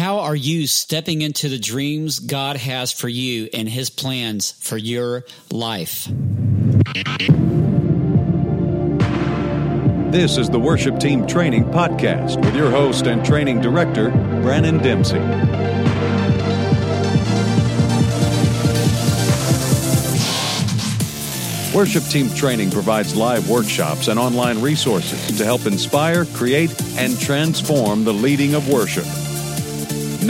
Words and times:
How 0.00 0.20
are 0.20 0.34
you 0.34 0.66
stepping 0.66 1.20
into 1.20 1.50
the 1.50 1.58
dreams 1.58 2.20
God 2.20 2.56
has 2.56 2.90
for 2.90 3.06
you 3.06 3.50
and 3.52 3.68
his 3.68 3.90
plans 3.90 4.52
for 4.52 4.78
your 4.78 5.26
life? 5.52 6.08
This 10.10 10.38
is 10.38 10.48
the 10.48 10.58
Worship 10.58 10.98
Team 11.00 11.26
Training 11.26 11.64
Podcast 11.64 12.42
with 12.42 12.56
your 12.56 12.70
host 12.70 13.06
and 13.06 13.22
training 13.22 13.60
director, 13.60 14.08
Branon 14.08 14.82
Dempsey. 14.82 15.18
Worship 21.76 22.04
Team 22.04 22.30
Training 22.30 22.70
provides 22.70 23.14
live 23.14 23.50
workshops 23.50 24.08
and 24.08 24.18
online 24.18 24.62
resources 24.62 25.36
to 25.36 25.44
help 25.44 25.66
inspire, 25.66 26.24
create, 26.24 26.74
and 26.96 27.20
transform 27.20 28.04
the 28.04 28.14
leading 28.14 28.54
of 28.54 28.66
worship. 28.66 29.04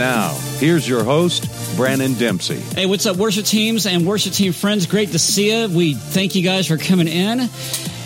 Now, 0.01 0.33
here's 0.57 0.89
your 0.89 1.03
host, 1.03 1.47
Brandon 1.77 2.15
Dempsey. 2.15 2.59
Hey, 2.59 2.87
what's 2.87 3.05
up, 3.05 3.17
worship 3.17 3.45
teams 3.45 3.85
and 3.85 4.03
worship 4.03 4.33
team 4.33 4.51
friends? 4.51 4.87
Great 4.87 5.11
to 5.11 5.19
see 5.19 5.51
you. 5.51 5.69
We 5.69 5.93
thank 5.93 6.33
you 6.33 6.41
guys 6.41 6.65
for 6.67 6.77
coming 6.77 7.07
in. 7.07 7.47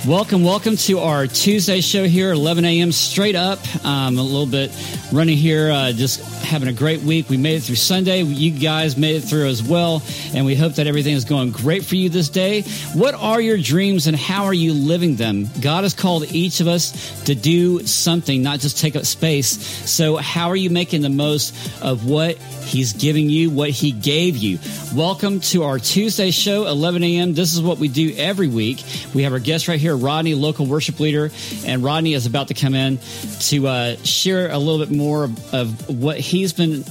Welcome, 0.08 0.44
welcome 0.44 0.77
to 0.77 1.00
our 1.00 1.26
Tuesday 1.26 1.82
show 1.82 2.04
here, 2.04 2.32
11 2.32 2.64
a.m. 2.64 2.91
straight 2.91 3.36
up. 3.36 3.58
Um, 3.84 4.20
a 4.20 4.22
little 4.22 4.45
bit 4.45 4.72
running 5.12 5.36
here, 5.36 5.72
uh, 5.72 5.94
just 5.94 6.22
having 6.44 6.70
a 6.70 6.73
great 6.73 7.02
week. 7.02 7.28
We 7.28 7.38
made 7.38 7.55
it 7.55 7.62
through 7.62 7.78
Sunday. 7.78 8.22
You 8.22 8.52
guys 8.52 8.98
made 8.98 9.16
it 9.16 9.22
through 9.22 9.48
as 9.48 9.64
well, 9.64 10.04
and 10.34 10.45
we 10.45 10.55
hope 10.55 10.76
that 10.76 10.86
everything 10.86 11.16
is 11.16 11.26
going 11.26 11.52
great 11.52 11.86
for 11.86 11.95
you 11.95 12.09
this 12.09 12.30
day. 12.30 12.62
What 12.94 13.16
are 13.16 13.41
your 13.41 13.58
dreams 13.58 14.05
and 14.05 14.16
how 14.16 14.45
are 14.45 14.54
you 14.54 14.73
living 14.73 15.16
them? 15.16 15.50
God 15.59 15.84
has 15.84 15.95
called 15.95 16.31
each 16.31 16.59
of 16.59 16.67
us 16.67 17.23
to 17.23 17.34
do 17.34 17.80
something, 17.88 18.44
not 18.44 18.59
just 18.59 18.78
take 18.78 18.95
up 18.95 19.06
space. 19.06 19.48
So, 19.90 20.17
how 20.17 20.50
are 20.50 20.56
you 20.56 20.70
making 20.70 21.02
the 21.02 21.09
most 21.09 21.56
of 21.81 22.08
what 22.08 22.38
He's 22.38 22.94
giving 22.94 23.30
you, 23.30 23.50
what 23.50 23.72
He 23.72 23.92
gave 23.92 24.38
you? 24.38 24.59
Welcome 24.94 25.40
to 25.42 25.64
our 25.64 25.80
Tuesday 25.80 26.30
show, 26.30 26.67
11 26.67 27.03
a.m. 27.03 27.34
This 27.34 27.53
is 27.53 27.62
what 27.62 27.80
we 27.80 27.88
do 27.88 28.14
every 28.16 28.47
week. 28.47 28.84
We 29.16 29.23
have 29.23 29.34
our 29.34 29.40
guest 29.40 29.67
right 29.67 29.80
here, 29.80 29.94
Rodney, 29.95 30.35
local 30.35 30.65
worship 30.65 30.99
leader, 30.99 31.31
and 31.65 31.83
Rodney 31.83 32.13
is 32.13 32.25
about 32.25 32.49
to 32.49 32.53
come 32.53 32.75
in 32.75 32.99
to 33.41 33.67
uh, 33.67 33.95
share 33.97 34.51
a 34.51 34.57
little 34.57 34.85
bit 34.85 34.95
more 34.95 35.25
of, 35.51 35.89
what 35.89 36.19
he's 36.19 36.53
been, 36.53 36.83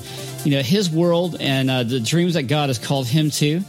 you 0.45 0.53
know, 0.53 0.63
his 0.63 0.91
world 0.91 1.37
and 1.41 1.71
uh, 1.71 1.83
the 1.83 2.01
dreams 2.01 2.35
that 2.35 2.45
God 2.45 2.69
has 2.69 2.79
called 2.79 3.07
him 3.07 3.31
to. 3.31 3.63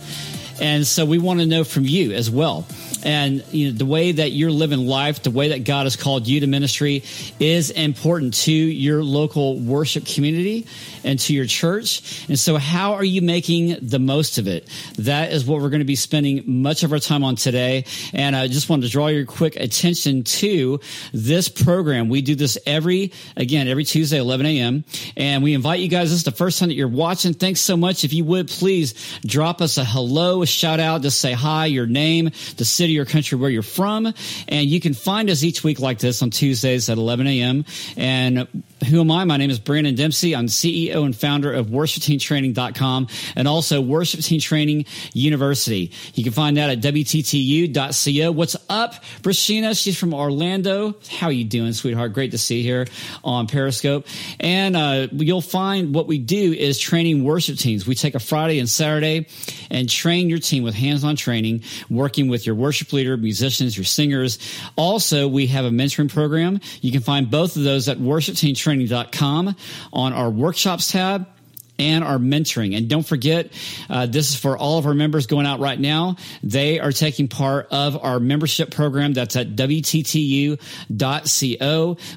And 0.61 0.87
so 0.87 1.05
we 1.05 1.17
want 1.19 1.41
to 1.41 1.45
know 1.45 1.63
from 1.63 1.83
you 1.83 2.13
as 2.13 2.29
well. 2.29 2.65
And 3.05 3.45
you 3.53 3.71
know, 3.71 3.77
the 3.77 3.85
way 3.85 4.11
that 4.13 4.31
you're 4.31 4.51
living 4.51 4.87
life, 4.87 5.21
the 5.21 5.31
way 5.31 5.49
that 5.49 5.63
God 5.63 5.85
has 5.85 5.95
called 5.95 6.27
you 6.27 6.39
to 6.39 6.47
ministry 6.47 7.03
is 7.39 7.69
important 7.69 8.33
to 8.33 8.51
your 8.51 9.03
local 9.03 9.59
worship 9.59 10.07
community 10.07 10.65
and 11.03 11.19
to 11.19 11.33
your 11.33 11.45
church. 11.45 12.25
And 12.27 12.37
so 12.37 12.57
how 12.57 12.93
are 12.93 13.03
you 13.03 13.21
making 13.21 13.77
the 13.81 13.99
most 13.99 14.39
of 14.39 14.47
it? 14.47 14.67
That 14.97 15.31
is 15.31 15.45
what 15.45 15.61
we're 15.61 15.69
going 15.69 15.79
to 15.79 15.85
be 15.85 15.95
spending 15.95 16.43
much 16.63 16.81
of 16.81 16.91
our 16.91 16.99
time 16.99 17.23
on 17.23 17.35
today. 17.35 17.85
And 18.11 18.35
I 18.35 18.47
just 18.47 18.69
wanted 18.69 18.87
to 18.87 18.91
draw 18.91 19.07
your 19.07 19.25
quick 19.25 19.55
attention 19.55 20.23
to 20.23 20.79
this 21.13 21.47
program. 21.47 22.09
We 22.09 22.23
do 22.23 22.33
this 22.33 22.57
every, 22.65 23.13
again, 23.37 23.67
every 23.67 23.83
Tuesday, 23.83 24.17
11 24.17 24.47
a.m. 24.47 24.83
And 25.15 25.43
we 25.43 25.53
invite 25.53 25.79
you 25.79 25.89
guys, 25.89 26.09
this 26.09 26.17
is 26.17 26.23
the 26.23 26.31
first 26.31 26.57
time 26.57 26.69
that 26.69 26.75
you're 26.75 26.87
watching. 26.87 27.35
Thanks 27.35 27.59
so 27.59 27.77
much. 27.77 28.03
If 28.03 28.13
you 28.13 28.25
would 28.25 28.47
please 28.47 28.95
drop 29.21 29.61
us 29.61 29.77
a 29.77 29.85
hello, 29.85 30.41
a 30.41 30.47
shout 30.47 30.79
out, 30.79 31.03
just 31.03 31.21
say 31.21 31.33
hi, 31.33 31.67
your 31.67 31.85
name, 31.85 32.31
the 32.57 32.65
city 32.65 32.94
or 32.99 33.05
country 33.05 33.37
where 33.37 33.49
you're 33.49 33.61
from. 33.61 34.13
And 34.47 34.67
you 34.67 34.79
can 34.79 34.93
find 34.93 35.29
us 35.29 35.43
each 35.43 35.63
week 35.63 35.79
like 35.79 35.99
this 35.99 36.21
on 36.21 36.29
Tuesdays 36.29 36.89
at 36.89 36.97
11 36.97 37.27
a.m. 37.27 37.65
And 37.97 38.47
who 38.83 38.99
am 38.99 39.09
I? 39.09 39.23
My 39.23 39.37
name 39.37 39.49
is 39.49 39.59
Brandon 39.59 39.95
Dempsey. 39.95 40.35
I'm 40.35 40.47
CEO 40.47 41.05
and 41.05 41.15
founder 41.15 41.51
of 41.51 41.67
worshipteamtraining.com 41.67 43.07
and 43.35 43.47
also 43.47 43.79
Worship 43.79 44.19
Team 44.19 44.39
Training 44.39 44.85
University. 45.13 45.91
You 46.13 46.23
can 46.23 46.33
find 46.33 46.57
that 46.57 46.69
at 46.69 46.79
WTTU.co. 46.81 48.31
What's 48.31 48.55
up, 48.69 48.95
Brashina? 49.21 49.81
She's 49.81 49.97
from 49.97 50.13
Orlando. 50.13 50.95
How 51.09 51.29
you 51.29 51.45
doing, 51.45 51.71
sweetheart? 51.73 52.13
Great 52.13 52.31
to 52.31 52.37
see 52.37 52.57
you 52.57 52.63
here 52.63 52.87
on 53.23 53.47
Periscope. 53.47 54.07
And 54.39 54.75
uh, 54.75 55.07
you'll 55.13 55.41
find 55.41 55.95
what 55.95 56.07
we 56.07 56.17
do 56.17 56.53
is 56.53 56.77
training 56.77 57.23
worship 57.23 57.57
teams. 57.57 57.87
We 57.87 57.95
take 57.95 58.13
a 58.13 58.19
Friday 58.19 58.59
and 58.59 58.69
Saturday 58.69 59.27
and 59.71 59.89
train 59.89 60.29
your 60.29 60.39
team 60.39 60.63
with 60.63 60.75
hands-on 60.75 61.15
training, 61.15 61.63
working 61.89 62.27
with 62.27 62.45
your 62.45 62.55
worship 62.55 62.91
leader, 62.91 63.15
musicians, 63.15 63.77
your 63.77 63.85
singers. 63.85 64.37
Also, 64.75 65.27
we 65.27 65.47
have 65.47 65.63
a 65.63 65.69
mentoring 65.69 66.11
program. 66.11 66.59
You 66.81 66.91
can 66.91 67.01
find 67.01 67.31
both 67.31 67.55
of 67.55 67.63
those 67.63 67.87
at 67.87 67.99
worshipteamtraining.com 68.75 69.55
on 69.93 70.13
our 70.13 70.29
workshops 70.29 70.91
tab 70.91 71.27
and 71.77 72.05
our 72.05 72.17
mentoring. 72.17 72.77
And 72.77 72.87
don't 72.87 73.05
forget, 73.05 73.51
uh, 73.89 74.05
this 74.05 74.29
is 74.29 74.35
for 74.37 74.57
all 74.57 74.79
of 74.79 74.85
our 74.85 74.93
members 74.93 75.27
going 75.27 75.45
out 75.45 75.59
right 75.59 75.77
now. 75.77 76.15
They 76.41 76.79
are 76.79 76.93
taking 76.93 77.27
part 77.27 77.67
of 77.69 78.01
our 78.01 78.21
membership 78.21 78.71
program 78.71 79.11
that's 79.11 79.35
at 79.35 79.57
WTTU.co. 79.57 80.57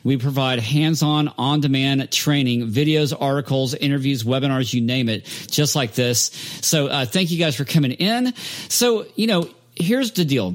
We 0.04 0.16
provide 0.16 0.60
hands-on, 0.60 1.34
on-demand 1.36 2.12
training, 2.12 2.68
videos, 2.68 3.12
articles, 3.18 3.74
interviews, 3.74 4.22
webinars, 4.22 4.72
you 4.72 4.80
name 4.80 5.08
it, 5.08 5.24
just 5.50 5.74
like 5.74 5.94
this. 5.94 6.30
So 6.62 6.86
uh, 6.86 7.04
thank 7.04 7.32
you 7.32 7.38
guys 7.38 7.56
for 7.56 7.64
coming 7.64 7.90
in. 7.90 8.34
So, 8.68 9.06
you 9.16 9.26
know, 9.26 9.50
here's 9.74 10.12
the 10.12 10.24
deal 10.24 10.54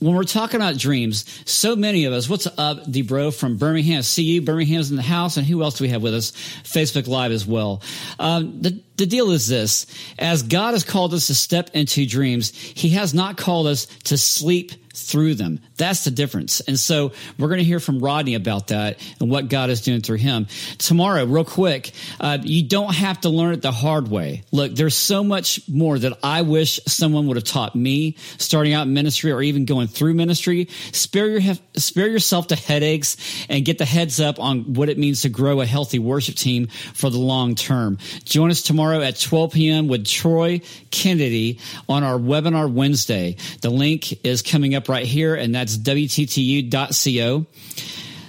when 0.00 0.14
we're 0.14 0.24
talking 0.24 0.56
about 0.56 0.76
dreams, 0.78 1.24
so 1.44 1.74
many 1.74 2.04
of 2.04 2.12
us, 2.12 2.28
what's 2.28 2.46
up, 2.46 2.84
DeBro 2.84 3.34
from 3.34 3.56
Birmingham? 3.56 4.02
See 4.02 4.22
you, 4.22 4.42
Birmingham's 4.42 4.90
in 4.90 4.96
the 4.96 5.02
house, 5.02 5.36
and 5.36 5.46
who 5.46 5.62
else 5.62 5.78
do 5.78 5.84
we 5.84 5.90
have 5.90 6.02
with 6.02 6.14
us? 6.14 6.32
Facebook 6.62 7.08
Live 7.08 7.32
as 7.32 7.46
well. 7.46 7.82
Um, 8.18 8.62
the, 8.62 8.82
the 8.98 9.06
deal 9.06 9.30
is 9.30 9.48
this. 9.48 9.86
As 10.18 10.42
God 10.42 10.72
has 10.72 10.84
called 10.84 11.14
us 11.14 11.28
to 11.28 11.34
step 11.34 11.70
into 11.72 12.06
dreams, 12.06 12.50
He 12.50 12.90
has 12.90 13.14
not 13.14 13.36
called 13.36 13.66
us 13.66 13.86
to 14.04 14.18
sleep 14.18 14.72
through 14.98 15.34
them. 15.34 15.60
That's 15.76 16.04
the 16.04 16.10
difference. 16.10 16.60
And 16.60 16.78
so 16.78 17.12
we're 17.38 17.48
going 17.48 17.58
to 17.58 17.64
hear 17.64 17.80
from 17.80 18.00
Rodney 18.00 18.34
about 18.34 18.68
that 18.68 18.98
and 19.20 19.30
what 19.30 19.48
God 19.48 19.70
is 19.70 19.80
doing 19.80 20.00
through 20.00 20.16
him. 20.16 20.46
Tomorrow, 20.78 21.24
real 21.24 21.44
quick, 21.44 21.92
uh, 22.20 22.38
you 22.42 22.64
don't 22.64 22.94
have 22.94 23.20
to 23.22 23.28
learn 23.28 23.54
it 23.54 23.62
the 23.62 23.72
hard 23.72 24.08
way. 24.08 24.44
Look, 24.50 24.74
there's 24.74 24.96
so 24.96 25.22
much 25.22 25.68
more 25.68 25.98
that 25.98 26.18
I 26.22 26.42
wish 26.42 26.80
someone 26.86 27.26
would 27.28 27.36
have 27.36 27.44
taught 27.44 27.76
me 27.76 28.16
starting 28.38 28.72
out 28.74 28.86
in 28.86 28.92
ministry 28.92 29.30
or 29.30 29.40
even 29.40 29.64
going 29.64 29.86
through 29.86 30.14
ministry. 30.14 30.68
Spare 30.92 31.38
your, 31.38 31.54
spare 31.76 32.08
yourself 32.08 32.48
the 32.48 32.56
headaches 32.56 33.16
and 33.48 33.64
get 33.64 33.78
the 33.78 33.84
heads 33.84 34.20
up 34.20 34.40
on 34.40 34.74
what 34.74 34.88
it 34.88 34.98
means 34.98 35.22
to 35.22 35.28
grow 35.28 35.60
a 35.60 35.66
healthy 35.66 35.98
worship 35.98 36.34
team 36.34 36.66
for 36.66 37.10
the 37.10 37.18
long 37.18 37.54
term. 37.54 37.98
Join 38.24 38.50
us 38.50 38.62
tomorrow 38.62 38.87
at 38.94 39.20
12 39.20 39.52
p.m. 39.52 39.88
with 39.88 40.06
Troy 40.06 40.60
Kennedy 40.90 41.58
on 41.88 42.02
our 42.02 42.18
webinar 42.18 42.72
Wednesday. 42.72 43.36
The 43.62 43.70
link 43.70 44.24
is 44.24 44.42
coming 44.42 44.74
up 44.74 44.88
right 44.88 45.06
here, 45.06 45.34
and 45.34 45.54
that's 45.54 45.76
WTTU.co 45.76 47.46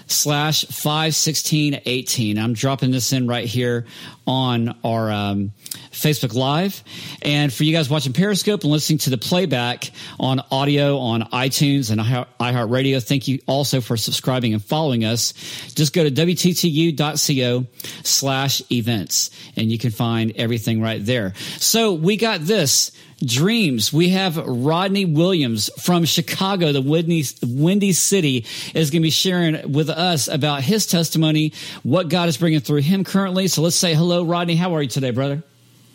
slash 0.07 0.65
51618. 0.65 2.37
I'm 2.37 2.53
dropping 2.53 2.91
this 2.91 3.13
in 3.13 3.27
right 3.27 3.45
here 3.45 3.85
on 4.25 4.75
our 4.83 5.11
um, 5.11 5.51
Facebook 5.99 6.33
Live. 6.33 6.83
And 7.21 7.51
for 7.51 7.63
you 7.63 7.73
guys 7.73 7.89
watching 7.89 8.13
Periscope 8.13 8.63
and 8.63 8.71
listening 8.71 8.99
to 8.99 9.09
the 9.09 9.17
playback 9.17 9.91
on 10.19 10.41
audio 10.51 10.97
on 10.97 11.23
iTunes 11.23 11.91
and 11.91 11.99
iHeartRadio, 12.01 13.03
thank 13.03 13.27
you 13.27 13.39
also 13.47 13.81
for 13.81 13.97
subscribing 13.97 14.53
and 14.53 14.63
following 14.63 15.05
us. 15.05 15.33
Just 15.75 15.93
go 15.93 16.03
to 16.03 16.11
WTTU.co 16.11 17.65
slash 18.03 18.61
events 18.71 19.29
and 19.55 19.71
you 19.71 19.77
can 19.77 19.91
find 19.91 20.33
everything 20.35 20.81
right 20.81 21.05
there. 21.05 21.33
So 21.57 21.93
we 21.93 22.17
got 22.17 22.41
this 22.41 22.91
dreams. 23.23 23.91
We 23.91 24.09
have 24.09 24.37
Rodney 24.37 25.05
Williams 25.05 25.69
from 25.81 26.05
Chicago, 26.05 26.71
the 26.71 26.81
Windy, 26.81 27.25
Windy 27.43 27.93
City, 27.93 28.45
is 28.73 28.91
going 28.91 29.01
to 29.01 29.05
be 29.05 29.09
sharing 29.09 29.71
with 29.71 29.89
us 29.89 30.27
about 30.27 30.61
his 30.61 30.87
testimony, 30.87 31.53
what 31.83 32.09
God 32.09 32.29
is 32.29 32.37
bringing 32.37 32.61
through 32.61 32.81
him 32.81 33.03
currently. 33.03 33.47
So 33.47 33.61
let's 33.61 33.75
say 33.75 33.93
hello, 33.93 34.23
Rodney. 34.23 34.55
How 34.55 34.75
are 34.75 34.81
you 34.81 34.89
today, 34.89 35.11
brother? 35.11 35.43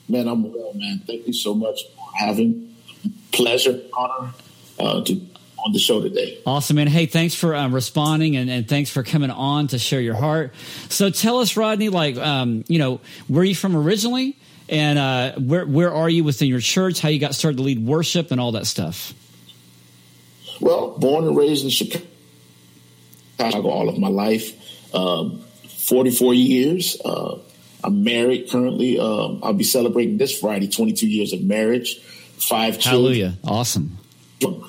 Man, 0.09 0.29
I'm 0.29 0.53
well, 0.53 0.73
man. 0.75 1.01
Thank 1.07 1.27
you 1.27 1.33
so 1.33 1.55
much 1.55 1.83
for 1.95 2.17
having 2.17 2.75
pleasure, 3.33 3.81
honor 3.97 4.31
uh, 4.79 5.03
to 5.05 5.21
on 5.65 5.73
the 5.73 5.79
show 5.79 6.03
today. 6.03 6.39
Awesome, 6.45 6.77
man. 6.77 6.87
Hey, 6.87 7.07
thanks 7.07 7.35
for 7.35 7.55
um, 7.55 7.75
responding 7.75 8.37
and, 8.37 8.51
and, 8.51 8.69
thanks 8.69 8.91
for 8.91 9.03
coming 9.03 9.31
on 9.31 9.69
to 9.69 9.79
share 9.79 10.01
your 10.01 10.15
heart. 10.15 10.53
So 10.91 11.09
tell 11.09 11.39
us, 11.39 11.57
Rodney, 11.57 11.89
like, 11.89 12.17
um, 12.17 12.65
you 12.69 12.79
know, 12.79 13.01
where 13.29 13.41
are 13.41 13.45
you 13.45 13.55
from 13.55 13.75
originally? 13.75 14.37
And 14.69 14.99
uh, 14.99 15.33
where 15.39 15.67
where 15.67 15.93
are 15.93 16.09
you 16.09 16.25
within 16.25 16.49
your 16.49 16.61
church? 16.61 17.01
How 17.01 17.11
you 17.11 17.19
got 17.19 17.35
started 17.35 17.59
to 17.59 17.63
lead 17.63 17.85
worship 17.87 18.31
and 18.31 18.41
all 18.41 18.53
that 18.53 18.67
stuff? 18.67 19.13
Well, 20.61 20.97
born 20.99 21.27
and 21.27 21.37
raised 21.37 21.65
in 21.65 21.71
Chicago 21.71 22.09
all 23.69 23.89
of 23.91 23.99
my 23.99 24.09
life, 24.09 24.95
um, 24.95 25.41
44 25.69 26.33
years. 26.33 26.99
Uh, 27.05 27.39
I'm 27.85 28.03
married 28.03 28.51
currently. 28.51 28.99
Um, 28.99 29.41
I'll 29.43 29.53
be 29.53 29.65
celebrating 29.65 30.17
this 30.17 30.37
Friday 30.39 30.69
22 30.69 31.07
years 31.07 31.33
of 31.35 31.43
marriage, 31.43 32.01
five 32.01 32.79
children. 32.79 33.15
Hallelujah. 33.15 33.35
Awesome. 33.45 33.99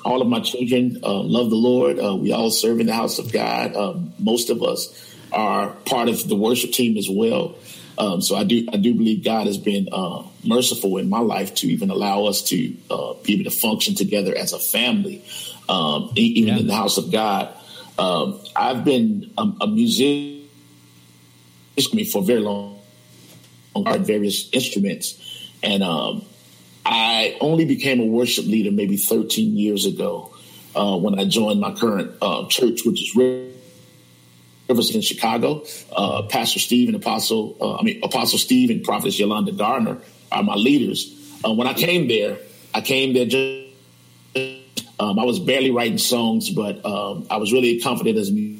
All 0.04 0.22
of 0.22 0.28
my 0.28 0.40
children 0.40 1.00
uh, 1.02 1.22
love 1.22 1.50
the 1.50 1.56
Lord. 1.56 1.98
Uh, 1.98 2.14
we 2.14 2.32
all 2.32 2.50
serve 2.50 2.78
in 2.78 2.86
the 2.86 2.94
house 2.94 3.18
of 3.18 3.32
God. 3.32 3.74
Um, 3.74 4.12
most 4.18 4.50
of 4.50 4.62
us 4.62 5.14
are 5.32 5.70
part 5.86 6.08
of 6.08 6.28
the 6.28 6.36
worship 6.36 6.72
team 6.72 6.96
as 6.96 7.08
well. 7.10 7.56
Um, 7.98 8.20
so 8.20 8.36
I 8.36 8.44
do 8.44 8.66
I 8.72 8.76
do 8.76 8.94
believe 8.94 9.24
God 9.24 9.46
has 9.46 9.56
been 9.56 9.88
uh, 9.90 10.22
merciful 10.44 10.98
in 10.98 11.08
my 11.08 11.20
life 11.20 11.54
to 11.56 11.66
even 11.68 11.90
allow 11.90 12.24
us 12.26 12.42
to 12.50 12.74
uh, 12.90 13.14
be 13.22 13.34
able 13.34 13.50
to 13.50 13.56
function 13.56 13.94
together 13.94 14.36
as 14.36 14.52
a 14.52 14.58
family, 14.58 15.24
um, 15.68 16.12
even 16.14 16.48
yeah. 16.48 16.58
in 16.58 16.66
the 16.66 16.74
house 16.74 16.98
of 16.98 17.10
God. 17.10 17.48
Um, 17.98 18.38
I've 18.54 18.84
been 18.84 19.32
a, 19.38 19.50
a 19.62 19.66
musician 19.66 20.48
for 22.12 22.18
a 22.18 22.22
very 22.22 22.40
long, 22.40 22.75
long 23.80 24.04
various 24.04 24.48
instruments, 24.52 25.20
and 25.62 25.82
um, 25.82 26.24
I 26.84 27.36
only 27.40 27.64
became 27.64 28.00
a 28.00 28.06
worship 28.06 28.46
leader 28.46 28.70
maybe 28.70 28.96
13 28.96 29.56
years 29.56 29.86
ago 29.86 30.32
uh, 30.76 30.96
when 30.96 31.18
I 31.18 31.24
joined 31.24 31.60
my 31.60 31.72
current 31.72 32.12
uh, 32.22 32.46
church, 32.46 32.84
which 32.84 33.02
is 33.02 33.16
Rivers 34.68 34.94
in 34.94 35.00
Chicago. 35.00 35.64
Uh, 35.94 36.22
Pastor 36.28 36.60
Steve 36.60 36.88
and 36.88 36.96
Apostle, 36.96 37.56
uh, 37.60 37.76
I 37.76 37.82
mean 37.82 38.00
Apostle 38.04 38.38
Steve 38.38 38.70
and 38.70 38.84
Prophetess 38.84 39.18
Yolanda 39.18 39.52
Gardner 39.52 39.98
are 40.30 40.42
my 40.42 40.54
leaders. 40.54 41.12
Uh, 41.44 41.52
when 41.54 41.66
I 41.66 41.74
came 41.74 42.08
there, 42.08 42.38
I 42.74 42.80
came 42.80 43.14
there 43.14 43.26
just. 43.26 43.66
Um, 44.98 45.18
I 45.18 45.24
was 45.24 45.38
barely 45.38 45.70
writing 45.70 45.98
songs, 45.98 46.48
but 46.48 46.84
um, 46.86 47.26
I 47.28 47.36
was 47.36 47.52
really 47.52 47.80
confident 47.80 48.16
as 48.16 48.32
me. 48.32 48.58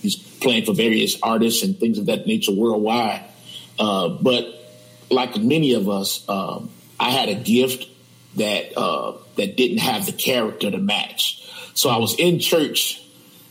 he's 0.00 0.14
playing 0.16 0.64
for 0.64 0.72
various 0.72 1.20
artists 1.20 1.64
and 1.64 1.76
things 1.78 1.98
of 1.98 2.06
that 2.06 2.26
nature 2.26 2.52
worldwide. 2.52 3.24
Uh, 3.78 4.08
but 4.08 4.46
like 5.10 5.36
many 5.36 5.74
of 5.74 5.88
us, 5.88 6.26
um, 6.28 6.70
I 6.98 7.10
had 7.10 7.28
a 7.28 7.34
gift 7.34 7.86
that 8.36 8.76
uh, 8.76 9.14
that 9.36 9.56
didn't 9.56 9.78
have 9.78 10.06
the 10.06 10.12
character 10.12 10.70
to 10.70 10.78
match. 10.78 11.42
So 11.74 11.90
I 11.90 11.98
was 11.98 12.18
in 12.18 12.38
church, 12.38 13.02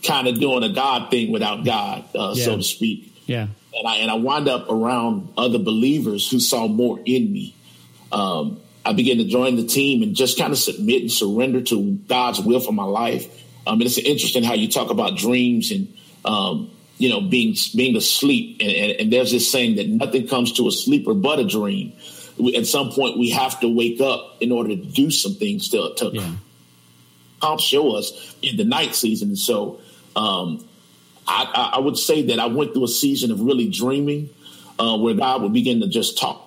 kind 0.04 0.28
of 0.28 0.40
doing 0.40 0.62
a 0.62 0.70
God 0.70 1.10
thing 1.10 1.30
without 1.30 1.64
God, 1.64 2.04
uh, 2.14 2.34
yeah. 2.34 2.44
so 2.44 2.56
to 2.56 2.62
speak. 2.62 3.12
Yeah. 3.26 3.48
And 3.74 3.86
I 3.86 3.96
and 3.96 4.10
I 4.10 4.14
wound 4.14 4.48
up 4.48 4.70
around 4.70 5.32
other 5.36 5.58
believers 5.58 6.30
who 6.30 6.40
saw 6.40 6.66
more 6.66 6.98
in 7.04 7.32
me. 7.32 7.54
Um, 8.12 8.60
I 8.84 8.92
began 8.92 9.18
to 9.18 9.24
join 9.24 9.56
the 9.56 9.66
team 9.66 10.02
and 10.02 10.14
just 10.14 10.38
kind 10.38 10.52
of 10.52 10.58
submit 10.58 11.02
and 11.02 11.10
surrender 11.10 11.60
to 11.60 11.92
God's 12.06 12.40
will 12.40 12.60
for 12.60 12.72
my 12.72 12.84
life. 12.84 13.26
Um, 13.66 13.80
and 13.80 13.82
it's 13.82 13.98
interesting 13.98 14.44
how 14.44 14.54
you 14.54 14.68
talk 14.68 14.90
about 14.90 15.16
dreams 15.16 15.72
and 15.72 15.92
um, 16.24 16.70
you 16.98 17.08
know 17.08 17.20
being 17.20 17.54
being 17.74 17.96
asleep. 17.96 18.58
And, 18.60 18.70
and, 18.70 19.00
and 19.00 19.12
there's 19.12 19.32
this 19.32 19.50
saying 19.50 19.76
that 19.76 19.88
nothing 19.88 20.28
comes 20.28 20.52
to 20.54 20.68
a 20.68 20.72
sleeper 20.72 21.14
but 21.14 21.38
a 21.38 21.44
dream 21.44 21.92
at 22.54 22.66
some 22.66 22.90
point 22.90 23.18
we 23.18 23.30
have 23.30 23.58
to 23.60 23.68
wake 23.68 24.00
up 24.00 24.36
in 24.40 24.52
order 24.52 24.70
to 24.70 24.76
do 24.76 25.10
some 25.10 25.34
things 25.34 25.70
to, 25.70 25.94
to 25.96 26.10
yeah. 26.12 27.56
show 27.56 27.96
us 27.96 28.36
in 28.42 28.56
the 28.56 28.64
night 28.64 28.94
season. 28.94 29.28
And 29.28 29.38
so 29.38 29.80
um, 30.14 30.66
I, 31.26 31.72
I, 31.74 31.80
would 31.80 31.96
say 31.96 32.22
that 32.22 32.38
I 32.38 32.46
went 32.46 32.74
through 32.74 32.84
a 32.84 32.88
season 32.88 33.30
of 33.30 33.40
really 33.40 33.68
dreaming 33.68 34.28
uh, 34.78 34.98
where 34.98 35.14
God 35.14 35.42
would 35.42 35.52
begin 35.52 35.80
to 35.80 35.88
just 35.88 36.18
talk 36.18 36.46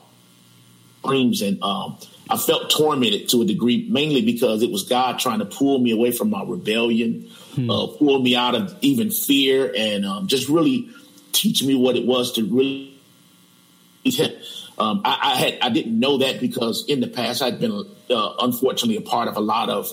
dreams. 1.04 1.42
And 1.42 1.62
um, 1.64 1.98
I 2.30 2.38
felt 2.38 2.70
tormented 2.70 3.30
to 3.30 3.42
a 3.42 3.46
degree, 3.46 3.88
mainly 3.90 4.22
because 4.22 4.62
it 4.62 4.72
was 4.72 4.84
God 4.84 5.18
trying 5.18 5.40
to 5.40 5.46
pull 5.46 5.80
me 5.80 5.92
away 5.92 6.12
from 6.12 6.30
my 6.30 6.44
rebellion, 6.44 7.30
hmm. 7.56 7.70
uh, 7.70 7.88
pull 7.88 8.22
me 8.22 8.36
out 8.36 8.56
of 8.56 8.78
even 8.82 9.10
fear, 9.10 9.74
and 9.76 10.06
um, 10.06 10.28
just 10.28 10.48
really 10.48 10.90
teach 11.32 11.64
me 11.64 11.76
what 11.76 11.96
it 11.96 12.06
was 12.06 12.34
to 12.34 12.44
really 12.44 12.90
um, 14.80 15.02
I, 15.04 15.20
I, 15.22 15.36
had 15.36 15.58
I 15.62 15.70
didn't 15.70 16.00
know 16.00 16.20
that 16.20 16.40
because 16.40 16.86
in 16.88 17.02
the 17.02 17.08
past 17.08 17.42
I'd 17.42 17.60
been 17.60 17.86
uh, 18.10 18.34
unfortunately 18.40 18.98
a 18.98 19.02
part 19.02 19.28
of 19.28 19.36
a 19.36 19.42
lot 19.42 19.70
of 19.70 19.92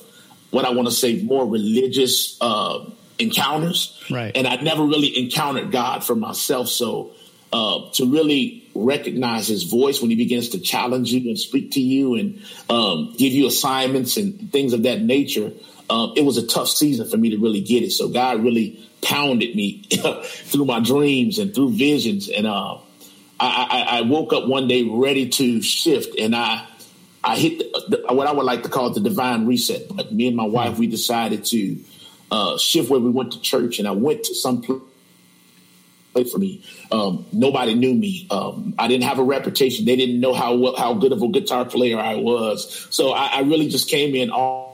what 0.50 0.65
I 0.65 0.71
want 0.71 0.89
to 0.89 0.94
say 0.94 1.23
more 1.23 1.47
religious 1.47 2.39
uh, 2.41 2.89
encounters, 3.19 4.00
right? 4.11 4.37
And 4.37 4.47
I 4.47 4.56
never 4.56 4.85
really 4.85 5.19
encountered 5.19 5.73
God 5.73 6.05
for 6.05 6.15
myself. 6.15 6.69
So 6.69 7.12
uh, 7.52 7.90
to 7.93 8.10
really 8.10 8.69
recognize 8.75 9.48
His 9.48 9.64
voice 9.64 10.00
when 10.00 10.10
He 10.10 10.16
begins 10.16 10.50
to 10.50 10.60
challenge 10.60 11.12
you 11.12 11.28
and 11.28 11.38
speak 11.38 11.72
to 11.72 11.81
you 11.81 12.14
and 12.14 12.43
um, 12.69 13.14
give 13.16 13.32
you 13.32 13.46
assignments 13.46 14.16
and 14.16 14.52
things 14.52 14.72
of 14.72 14.82
that 14.84 15.00
nature, 15.00 15.52
um, 15.88 16.14
it 16.16 16.25
was 16.25 16.37
a 16.37 16.46
tough 16.46 16.69
season 16.69 17.08
for 17.08 17.16
me 17.16 17.31
to 17.31 17.38
really 17.38 17.60
get 17.60 17.82
it. 17.82 17.93
So 17.93 18.08
God 18.08 18.43
really 18.43 18.88
pounded 19.02 19.54
me 19.54 19.82
through 20.22 20.64
my 20.64 20.81
dreams 20.81 21.38
and 21.38 21.54
through 21.54 21.72
visions 21.72 22.28
and. 22.28 22.46
Uh, 22.46 22.78
I, 23.38 23.84
I, 23.90 23.98
I, 23.98 24.00
woke 24.00 24.32
up 24.32 24.48
one 24.48 24.66
day 24.66 24.82
ready 24.82 25.28
to 25.28 25.60
shift, 25.60 26.19
and 26.19 26.34
I 26.34 26.66
I 27.22 27.37
hit 27.37 27.58
the, 27.58 28.04
the, 28.08 28.14
what 28.14 28.26
I 28.26 28.32
would 28.32 28.44
like 28.44 28.62
to 28.62 28.69
call 28.69 28.90
the 28.90 29.00
divine 29.00 29.46
reset. 29.46 29.94
But 29.94 30.12
me 30.12 30.28
and 30.28 30.37
my 30.37 30.46
wife, 30.46 30.78
we 30.78 30.87
decided 30.87 31.44
to 31.46 31.76
uh, 32.31 32.56
shift 32.56 32.88
where 32.88 33.00
we 33.00 33.10
went 33.10 33.32
to 33.32 33.40
church, 33.40 33.78
and 33.78 33.88
I 33.88 33.90
went 33.90 34.25
to 34.25 34.34
some 34.34 34.62
place 34.62 34.81
for 36.25 36.39
me. 36.39 36.63
Um, 36.91 37.27
nobody 37.33 37.75
knew 37.75 37.95
me. 37.95 38.27
Um, 38.31 38.75
I 38.79 38.89
didn't 38.89 39.05
have 39.05 39.19
a 39.19 39.23
reputation. 39.23 39.85
They 39.85 39.97
didn't 39.97 40.21
know 40.21 40.33
how 40.33 40.75
how 40.77 40.95
good 40.95 41.13
of 41.13 41.23
a 41.23 41.29
guitar 41.29 41.65
player 41.65 41.99
I 41.99 42.17
was. 42.17 42.87
So 42.91 43.13
I, 43.13 43.27
I 43.27 43.41
really 43.41 43.69
just 43.69 43.89
came 43.89 44.15
in 44.15 44.31
all 44.31 44.67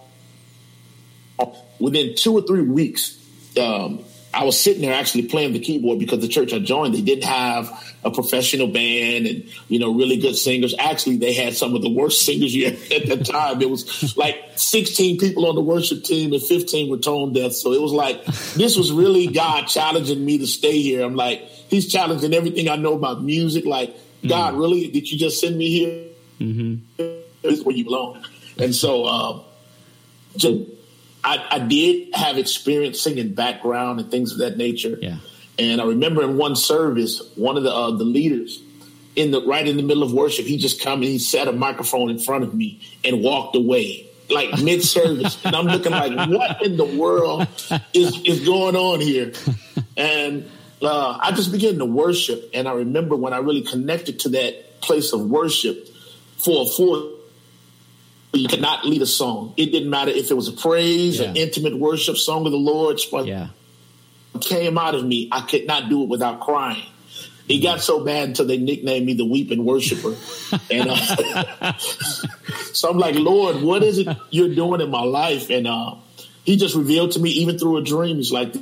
within 1.78 2.14
two 2.14 2.34
or 2.34 2.42
three 2.42 2.62
weeks. 2.62 3.18
Um, 3.58 4.04
I 4.34 4.44
was 4.44 4.58
sitting 4.58 4.82
there 4.82 4.94
actually 4.94 5.24
playing 5.24 5.52
the 5.52 5.58
keyboard 5.58 5.98
because 5.98 6.20
the 6.20 6.28
church 6.28 6.52
I 6.52 6.58
joined, 6.58 6.94
they 6.94 7.02
didn't 7.02 7.24
have 7.24 7.70
a 8.04 8.10
professional 8.10 8.66
band 8.66 9.26
and, 9.26 9.44
you 9.68 9.78
know, 9.78 9.94
really 9.94 10.16
good 10.16 10.36
singers. 10.36 10.74
Actually, 10.78 11.18
they 11.18 11.34
had 11.34 11.54
some 11.54 11.74
of 11.74 11.82
the 11.82 11.90
worst 11.90 12.22
singers 12.26 12.54
you 12.54 12.70
had 12.70 12.92
at 12.92 13.06
the 13.08 13.24
time. 13.24 13.60
It 13.60 13.68
was 13.68 14.16
like 14.16 14.42
16 14.56 15.18
people 15.18 15.46
on 15.46 15.54
the 15.54 15.60
worship 15.60 16.02
team 16.02 16.32
and 16.32 16.42
15 16.42 16.90
were 16.90 16.96
tone 16.96 17.32
deaf. 17.32 17.52
So 17.52 17.72
it 17.72 17.80
was 17.80 17.92
like, 17.92 18.24
this 18.54 18.76
was 18.76 18.90
really 18.90 19.26
God 19.26 19.66
challenging 19.66 20.24
me 20.24 20.38
to 20.38 20.46
stay 20.46 20.80
here. 20.80 21.04
I'm 21.04 21.14
like, 21.14 21.40
he's 21.68 21.90
challenging 21.90 22.32
everything 22.32 22.68
I 22.68 22.76
know 22.76 22.94
about 22.94 23.22
music. 23.22 23.66
Like, 23.66 23.94
God, 24.26 24.54
mm 24.54 24.58
really? 24.58 24.88
Did 24.88 25.10
you 25.10 25.18
just 25.18 25.40
send 25.40 25.58
me 25.58 25.68
here? 25.68 26.04
Mm-hmm. 26.40 27.02
This 27.42 27.58
is 27.58 27.64
where 27.64 27.74
you 27.74 27.84
belong. 27.84 28.24
And 28.58 28.74
so, 28.74 29.04
uh, 29.04 29.40
just, 30.36 30.70
I, 31.24 31.46
I, 31.50 31.58
did 31.60 32.14
have 32.14 32.36
experience 32.36 33.00
singing 33.00 33.34
background 33.34 34.00
and 34.00 34.10
things 34.10 34.32
of 34.32 34.38
that 34.38 34.56
nature. 34.56 34.98
Yeah. 35.00 35.18
And 35.58 35.80
I 35.80 35.84
remember 35.84 36.22
in 36.22 36.36
one 36.36 36.56
service, 36.56 37.22
one 37.36 37.56
of 37.56 37.62
the 37.62 37.72
uh, 37.72 37.92
the 37.92 38.04
leaders 38.04 38.60
in 39.14 39.30
the 39.30 39.44
right 39.46 39.66
in 39.66 39.76
the 39.76 39.82
middle 39.82 40.02
of 40.02 40.12
worship, 40.12 40.46
he 40.46 40.56
just 40.56 40.80
come 40.80 40.94
and 40.94 41.04
he 41.04 41.18
set 41.18 41.48
a 41.48 41.52
microphone 41.52 42.10
in 42.10 42.18
front 42.18 42.44
of 42.44 42.54
me 42.54 42.80
and 43.04 43.22
walked 43.22 43.54
away 43.56 44.08
like 44.30 44.62
mid 44.62 44.82
service, 44.82 45.38
and 45.44 45.54
I'm 45.54 45.66
looking 45.66 45.92
like, 45.92 46.28
what 46.30 46.62
in 46.62 46.76
the 46.76 46.84
world 46.84 47.46
is 47.92 48.20
is 48.24 48.44
going 48.44 48.76
on 48.76 49.00
here? 49.00 49.32
And 49.96 50.48
uh, 50.80 51.18
I 51.20 51.32
just 51.32 51.52
began 51.52 51.78
to 51.78 51.84
worship, 51.84 52.50
and 52.54 52.66
I 52.66 52.72
remember 52.72 53.14
when 53.14 53.32
I 53.32 53.38
really 53.38 53.62
connected 53.62 54.20
to 54.20 54.30
that 54.30 54.80
place 54.80 55.12
of 55.12 55.20
worship 55.20 55.88
for 56.38 56.62
a 56.62 56.66
full 56.66 57.11
you 58.32 58.48
could 58.48 58.60
not 58.60 58.84
lead 58.84 59.02
a 59.02 59.06
song. 59.06 59.54
It 59.56 59.66
didn't 59.66 59.90
matter 59.90 60.10
if 60.10 60.30
it 60.30 60.34
was 60.34 60.48
a 60.48 60.52
praise, 60.52 61.20
yeah. 61.20 61.28
an 61.28 61.36
intimate 61.36 61.76
worship 61.76 62.16
song 62.16 62.46
of 62.46 62.52
the 62.52 62.58
Lord. 62.58 63.00
Yeah. 63.24 63.48
Came 64.40 64.78
out 64.78 64.94
of 64.94 65.04
me. 65.04 65.28
I 65.30 65.42
could 65.42 65.66
not 65.66 65.88
do 65.88 66.02
it 66.02 66.08
without 66.08 66.40
crying. 66.40 66.86
It 67.48 67.58
got 67.58 67.82
so 67.82 68.04
bad 68.04 68.28
until 68.28 68.46
they 68.46 68.56
nicknamed 68.56 69.04
me 69.04 69.14
the 69.14 69.26
weeping 69.26 69.64
worshiper. 69.64 70.16
and 70.70 70.88
uh, 70.90 71.72
so 72.72 72.88
I'm 72.88 72.98
like, 72.98 73.16
Lord, 73.16 73.62
what 73.62 73.82
is 73.82 73.98
it 73.98 74.08
you're 74.30 74.54
doing 74.54 74.80
in 74.80 74.90
my 74.90 75.02
life? 75.02 75.50
And 75.50 75.66
uh, 75.66 75.96
he 76.44 76.56
just 76.56 76.74
revealed 76.74 77.12
to 77.12 77.18
me, 77.18 77.30
even 77.30 77.58
through 77.58 77.76
a 77.78 77.82
dream, 77.82 78.16
he's 78.16 78.32
like, 78.32 78.54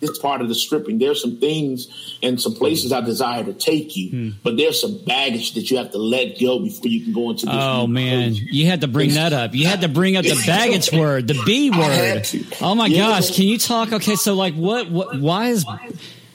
it's 0.00 0.18
part 0.18 0.40
of 0.40 0.48
the 0.48 0.54
stripping. 0.54 0.98
There's 0.98 1.20
some 1.20 1.38
things 1.38 2.18
and 2.22 2.40
some 2.40 2.54
places 2.54 2.92
I 2.92 3.00
desire 3.00 3.44
to 3.44 3.52
take 3.52 3.96
you, 3.96 4.10
hmm. 4.10 4.30
but 4.42 4.56
there's 4.56 4.80
some 4.80 5.02
baggage 5.04 5.54
that 5.54 5.70
you 5.70 5.78
have 5.78 5.90
to 5.92 5.98
let 5.98 6.38
go 6.40 6.58
before 6.58 6.88
you 6.88 7.04
can 7.04 7.12
go 7.12 7.30
into 7.30 7.46
this. 7.46 7.54
Oh 7.56 7.86
man, 7.86 8.32
place. 8.32 8.42
you 8.42 8.66
had 8.66 8.82
to 8.82 8.88
bring 8.88 9.14
that 9.14 9.32
up. 9.32 9.54
You 9.54 9.66
had 9.66 9.80
to 9.80 9.88
bring 9.88 10.16
up 10.16 10.24
the 10.24 10.42
baggage 10.46 10.92
word, 10.92 11.28
the 11.28 11.40
B 11.44 11.70
word. 11.70 12.26
Oh 12.60 12.74
my 12.74 12.86
yeah. 12.86 13.08
gosh, 13.08 13.34
can 13.34 13.44
you 13.44 13.58
talk? 13.58 13.92
Okay, 13.92 14.16
so 14.16 14.34
like, 14.34 14.54
what, 14.54 14.90
what, 14.90 15.18
why 15.18 15.48
is 15.48 15.64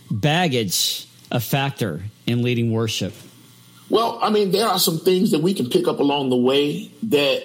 baggage 0.10 1.08
a 1.32 1.40
factor 1.40 2.02
in 2.26 2.42
leading 2.42 2.72
worship? 2.72 3.14
Well, 3.90 4.20
I 4.22 4.30
mean, 4.30 4.52
there 4.52 4.68
are 4.68 4.80
some 4.80 5.00
things 5.00 5.32
that 5.32 5.42
we 5.42 5.54
can 5.54 5.70
pick 5.70 5.88
up 5.88 6.00
along 6.00 6.30
the 6.30 6.38
way 6.38 6.92
that. 7.04 7.44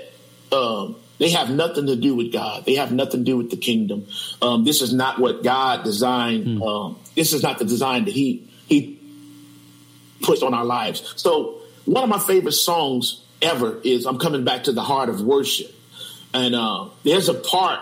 Um, 0.52 0.96
they 1.18 1.30
have 1.30 1.50
nothing 1.50 1.86
to 1.86 1.96
do 1.96 2.14
with 2.14 2.32
God. 2.32 2.64
They 2.64 2.74
have 2.74 2.92
nothing 2.92 3.20
to 3.20 3.24
do 3.24 3.36
with 3.36 3.50
the 3.50 3.56
kingdom. 3.56 4.06
Um, 4.42 4.64
this 4.64 4.82
is 4.82 4.92
not 4.92 5.18
what 5.18 5.42
God 5.42 5.84
designed. 5.84 6.46
Mm. 6.46 6.66
Um, 6.66 6.98
this 7.14 7.32
is 7.32 7.42
not 7.42 7.58
the 7.58 7.64
design 7.64 8.04
that 8.06 8.14
He 8.14 8.48
He 8.66 8.98
puts 10.22 10.42
on 10.42 10.54
our 10.54 10.64
lives. 10.64 11.14
So 11.16 11.60
one 11.84 12.02
of 12.02 12.10
my 12.10 12.18
favorite 12.18 12.52
songs 12.52 13.22
ever 13.40 13.80
is 13.84 14.06
"I'm 14.06 14.18
Coming 14.18 14.44
Back 14.44 14.64
to 14.64 14.72
the 14.72 14.82
Heart 14.82 15.08
of 15.08 15.20
Worship," 15.20 15.72
and 16.32 16.54
uh, 16.54 16.88
there's 17.04 17.28
a 17.28 17.34
part 17.34 17.80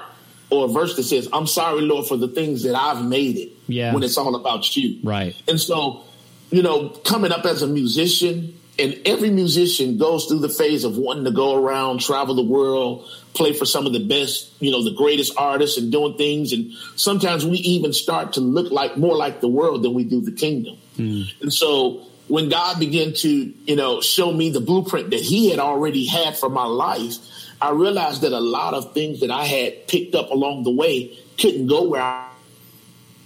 or 0.51 0.67
a 0.67 0.69
verse 0.69 0.97
that 0.97 1.05
says, 1.05 1.29
"I'm 1.33 1.47
sorry, 1.47 1.81
Lord, 1.81 2.07
for 2.07 2.17
the 2.17 2.29
things 2.29 2.65
that 2.65 2.75
I've 2.75 3.05
made 3.05 3.39
it." 3.39 3.53
Yeah. 3.69 3.95
When 3.95 4.03
it's 4.03 4.19
all 4.19 4.35
about 4.35 4.77
you, 4.77 4.99
right? 5.03 5.35
And 5.49 5.59
so, 5.59 6.05
you 6.51 6.63
know, 6.63 6.91
coming 6.91 7.33
up 7.33 7.47
as 7.47 7.63
a 7.63 7.67
musician, 7.67 8.59
and 8.79 8.99
every 9.05 9.31
musician 9.31 9.99
goes 9.99 10.27
through 10.27 10.39
the 10.39 10.49
phase 10.49 10.85
of 10.85 10.97
wanting 10.97 11.25
to 11.25 11.31
go 11.31 11.55
around, 11.55 12.01
travel 12.01 12.35
the 12.35 12.43
world, 12.43 13.07
play 13.35 13.53
for 13.53 13.67
some 13.67 13.87
of 13.87 13.93
the 13.93 14.05
best, 14.05 14.51
you 14.61 14.71
know, 14.71 14.83
the 14.83 14.95
greatest 14.95 15.35
artists 15.37 15.77
and 15.77 15.93
doing 15.93 16.17
things. 16.17 16.53
And 16.53 16.73
sometimes 16.97 17.45
we 17.45 17.59
even 17.59 17.93
start 17.93 18.35
to 18.35 18.41
look 18.41 18.73
like 18.73 18.97
more 18.97 19.17
like 19.17 19.41
the 19.41 19.49
world 19.49 19.83
than 19.83 19.93
we 19.93 20.05
do 20.05 20.21
the 20.21 20.33
kingdom. 20.33 20.79
Mm. 20.97 21.25
And 21.43 21.53
so 21.53 22.03
when 22.29 22.49
God 22.49 22.81
began 22.81 23.13
to, 23.15 23.29
you 23.29 23.77
know, 23.77 24.01
show 24.01 24.33
me 24.33 24.51
the 24.51 24.61
blueprint 24.61 25.11
that 25.11 25.21
he 25.21 25.51
had 25.51 25.59
already 25.59 26.07
had 26.07 26.37
for 26.37 26.49
my 26.49 26.65
life, 26.65 27.17
I 27.61 27.71
realized 27.71 28.23
that 28.23 28.33
a 28.33 28.41
lot 28.41 28.75
of 28.75 28.95
things 28.95 29.21
that 29.21 29.31
I 29.31 29.45
had 29.45 29.87
picked 29.87 30.15
up 30.15 30.31
along 30.31 30.65
the 30.65 30.71
way 30.71 31.19
couldn't 31.39 31.67
go 31.67 31.89
where 31.89 32.03
I 32.03 32.29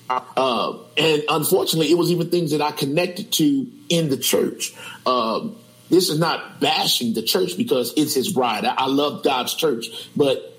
uh, 0.08 0.78
and 0.96 1.24
unfortunately, 1.28 1.90
it 1.90 1.98
was 1.98 2.12
even 2.12 2.30
things 2.30 2.52
that 2.52 2.60
I 2.60 2.70
connected 2.70 3.32
to 3.32 3.66
in 3.88 4.08
the 4.08 4.16
church. 4.16 4.74
Um, 5.04 5.56
this 5.88 6.08
is 6.08 6.18
not 6.18 6.60
bashing 6.60 7.14
the 7.14 7.22
church 7.22 7.56
because 7.56 7.94
it's 7.96 8.14
his 8.14 8.32
bride. 8.32 8.64
I, 8.64 8.74
I 8.76 8.86
love 8.86 9.22
God's 9.22 9.54
church, 9.54 9.86
but 10.16 10.58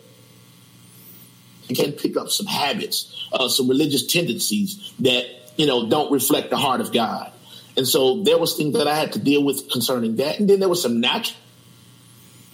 you 1.67 1.75
can 1.75 1.91
pick 1.91 2.15
up 2.15 2.29
some 2.29 2.45
habits, 2.45 3.27
uh, 3.33 3.49
some 3.49 3.67
religious 3.67 4.05
tendencies 4.07 4.93
that 4.99 5.25
you 5.57 5.65
know 5.65 5.89
don't 5.89 6.11
reflect 6.11 6.49
the 6.49 6.57
heart 6.57 6.81
of 6.81 6.93
God. 6.93 7.31
And 7.75 7.87
so 7.87 8.23
there 8.23 8.37
was 8.37 8.55
things 8.55 8.73
that 8.75 8.87
I 8.87 8.95
had 8.95 9.13
to 9.13 9.19
deal 9.19 9.43
with 9.43 9.69
concerning 9.69 10.15
that, 10.17 10.39
and 10.39 10.49
then 10.49 10.59
there 10.59 10.69
was 10.69 10.81
some 10.81 11.01
natural 11.01 11.37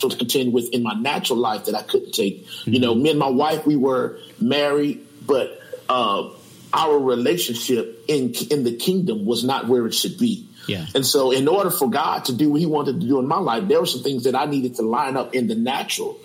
to 0.10 0.18
contend 0.18 0.54
with 0.54 0.70
in 0.74 0.84
my 0.84 0.94
natural 0.94 1.40
life 1.40 1.66
that 1.66 1.76
I 1.76 1.82
couldn't 1.82 2.12
take. 2.12 2.46
Mm-hmm. 2.46 2.74
You 2.74 2.80
know, 2.80 2.96
me 2.96 3.10
and 3.12 3.20
my 3.20 3.30
wife, 3.30 3.66
we 3.66 3.76
were 3.76 4.20
married, 4.40 5.06
but 5.26 5.60
uh, 5.88 6.30
our 6.74 7.00
relationship 7.00 8.04
in 8.08 8.34
in 8.50 8.64
the 8.64 8.76
kingdom 8.76 9.26
was 9.26 9.44
not 9.44 9.68
where 9.68 9.86
it 9.86 9.94
should 9.94 10.18
be. 10.18 10.48
Yeah. 10.68 10.86
And 10.96 11.06
so, 11.06 11.32
in 11.32 11.48
order 11.48 11.70
for 11.70 11.90
God 11.90 12.26
to 12.26 12.34
do 12.34 12.50
what 12.50 12.60
He 12.60 12.66
wanted 12.66 13.02
to 13.02 13.08
do 13.08 13.20
in 13.20 13.28
my 13.28 13.40
life, 13.40 13.68
there 13.68 13.80
were 13.80 13.86
some 13.86 14.04
things 14.04 14.24
that 14.24 14.36
I 14.36 14.46
needed 14.46 14.76
to 14.76 14.82
line 14.82 15.18
up 15.18 15.36
in 15.36 15.48
the 15.48 15.56
natural. 15.56 16.18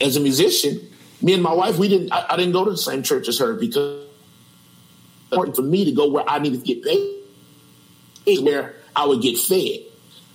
As 0.00 0.16
a 0.16 0.20
musician, 0.20 0.80
me 1.22 1.34
and 1.34 1.42
my 1.42 1.52
wife, 1.52 1.78
we 1.78 1.88
didn't. 1.88 2.12
I, 2.12 2.26
I 2.30 2.36
didn't 2.36 2.52
go 2.52 2.64
to 2.64 2.70
the 2.70 2.76
same 2.76 3.02
church 3.02 3.28
as 3.28 3.38
her 3.38 3.54
because 3.54 4.04
important 5.34 5.56
for 5.56 5.62
me 5.62 5.84
to 5.86 5.92
go 5.92 6.08
where 6.08 6.24
I 6.28 6.38
needed 6.38 6.64
to 6.64 6.74
get 6.74 6.84
paid, 6.84 8.44
where 8.44 8.76
I 8.94 9.06
would 9.06 9.20
get 9.20 9.38
fed. 9.38 9.80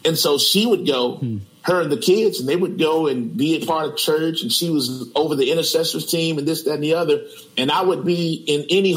And 0.05 0.17
so 0.17 0.37
she 0.37 0.65
would 0.65 0.85
go, 0.85 1.15
hmm. 1.15 1.37
her 1.63 1.81
and 1.81 1.91
the 1.91 1.97
kids, 1.97 2.39
and 2.39 2.47
they 2.47 2.55
would 2.55 2.77
go 2.77 3.07
and 3.07 3.35
be 3.35 3.61
a 3.61 3.65
part 3.65 3.89
of 3.89 3.97
church. 3.97 4.41
And 4.41 4.51
she 4.51 4.69
was 4.69 5.09
over 5.15 5.35
the 5.35 5.51
intercessors 5.51 6.05
team 6.05 6.37
and 6.37 6.47
this, 6.47 6.63
that, 6.63 6.75
and 6.75 6.83
the 6.83 6.95
other. 6.95 7.25
And 7.57 7.71
I 7.71 7.81
would 7.81 8.05
be 8.05 8.43
in 8.47 8.65
any 8.69 8.93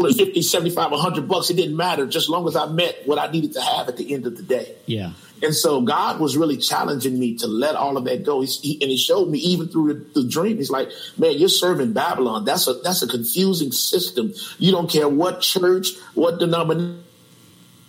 hole 0.00 0.12
50, 0.12 0.42
75, 0.42 0.90
100 0.90 1.28
bucks. 1.28 1.50
It 1.50 1.54
didn't 1.54 1.76
matter 1.76 2.06
just 2.06 2.28
long 2.28 2.46
as 2.48 2.56
I 2.56 2.66
met 2.66 3.02
what 3.06 3.18
I 3.18 3.30
needed 3.30 3.52
to 3.54 3.60
have 3.60 3.88
at 3.88 3.96
the 3.96 4.14
end 4.14 4.26
of 4.26 4.36
the 4.36 4.42
day. 4.42 4.74
Yeah. 4.86 5.12
And 5.42 5.54
so 5.54 5.80
God 5.80 6.20
was 6.20 6.36
really 6.36 6.58
challenging 6.58 7.18
me 7.18 7.36
to 7.36 7.46
let 7.46 7.74
all 7.74 7.96
of 7.96 8.04
that 8.04 8.24
go. 8.24 8.42
He, 8.42 8.78
and 8.80 8.90
he 8.90 8.96
showed 8.96 9.28
me 9.28 9.38
even 9.38 9.68
through 9.68 9.94
the, 9.94 10.20
the, 10.20 10.28
dream. 10.28 10.58
He's 10.58 10.70
like, 10.70 10.90
man, 11.16 11.38
you're 11.38 11.48
serving 11.48 11.94
Babylon. 11.94 12.44
That's 12.44 12.68
a, 12.68 12.74
that's 12.74 13.02
a 13.02 13.06
confusing 13.06 13.72
system. 13.72 14.34
You 14.58 14.72
don't 14.72 14.90
care 14.90 15.08
what 15.08 15.40
church, 15.40 15.96
what 16.14 16.38
denomination, 16.38 17.04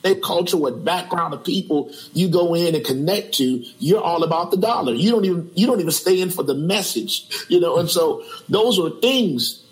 they 0.01 0.15
culture, 0.15 0.57
what 0.57 0.83
background 0.83 1.33
of 1.33 1.43
people 1.43 1.91
you 2.13 2.27
go 2.29 2.55
in 2.55 2.73
and 2.73 2.83
connect 2.83 3.35
to, 3.35 3.63
you're 3.79 4.01
all 4.01 4.23
about 4.23 4.51
the 4.51 4.57
dollar. 4.57 4.93
You 4.93 5.11
don't 5.11 5.25
even, 5.25 5.51
you 5.53 5.67
don't 5.67 5.79
even 5.79 5.91
stay 5.91 6.21
in 6.21 6.31
for 6.31 6.43
the 6.43 6.55
message, 6.55 7.27
you 7.49 7.59
know? 7.59 7.77
And 7.77 7.89
so 7.89 8.23
those 8.49 8.79
are 8.79 8.89
things 9.01 9.63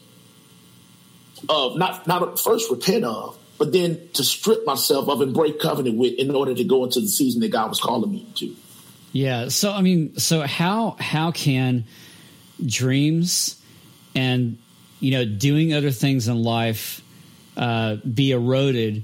of 1.47 1.77
not 1.77 2.07
not 2.07 2.39
first 2.39 2.69
repent 2.69 3.05
of, 3.05 3.37
but 3.57 3.71
then 3.71 3.99
to 4.13 4.23
strip 4.23 4.65
myself 4.65 5.07
of 5.07 5.21
and 5.21 5.33
break 5.33 5.59
covenant 5.59 5.97
with 5.97 6.13
in 6.13 6.33
order 6.35 6.53
to 6.53 6.63
go 6.63 6.83
into 6.83 6.99
the 6.99 7.07
season 7.07 7.41
that 7.41 7.49
God 7.49 7.69
was 7.69 7.79
calling 7.79 8.11
me 8.11 8.27
to. 8.35 8.55
Yeah. 9.11 9.49
So 9.49 9.71
I 9.71 9.81
mean, 9.81 10.17
so 10.17 10.41
how 10.41 10.95
how 10.99 11.31
can 11.31 11.85
dreams 12.65 13.61
and 14.15 14.57
you 14.99 15.11
know 15.11 15.25
doing 15.25 15.73
other 15.73 15.91
things 15.91 16.27
in 16.27 16.43
life 16.43 17.01
uh, 17.57 17.97
be 17.97 18.31
eroded 18.31 19.03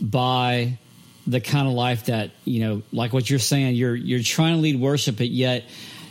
by 0.00 0.78
the 1.26 1.40
kind 1.40 1.68
of 1.68 1.74
life 1.74 2.06
that 2.06 2.32
you 2.44 2.60
know, 2.60 2.82
like 2.92 3.12
what 3.12 3.28
you're 3.30 3.38
saying, 3.38 3.76
you're 3.76 3.94
you're 3.94 4.22
trying 4.22 4.54
to 4.54 4.60
lead 4.60 4.80
worship, 4.80 5.16
but 5.16 5.28
yet 5.28 5.64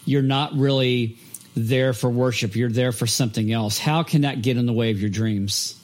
you're 0.06 0.22
not 0.22 0.54
really 0.56 1.18
there 1.55 1.93
for 1.93 2.10
worship. 2.10 2.55
You're 2.55 2.70
there 2.70 2.91
for 2.91 3.08
something 3.08 3.51
else. 3.51 3.77
How 3.77 4.03
can 4.03 4.22
that 4.22 4.41
get 4.41 4.58
in 4.58 4.65
the 4.65 4.74
way 4.74 4.91
of 4.91 5.00
your 5.00 5.10
dreams? 5.10 5.75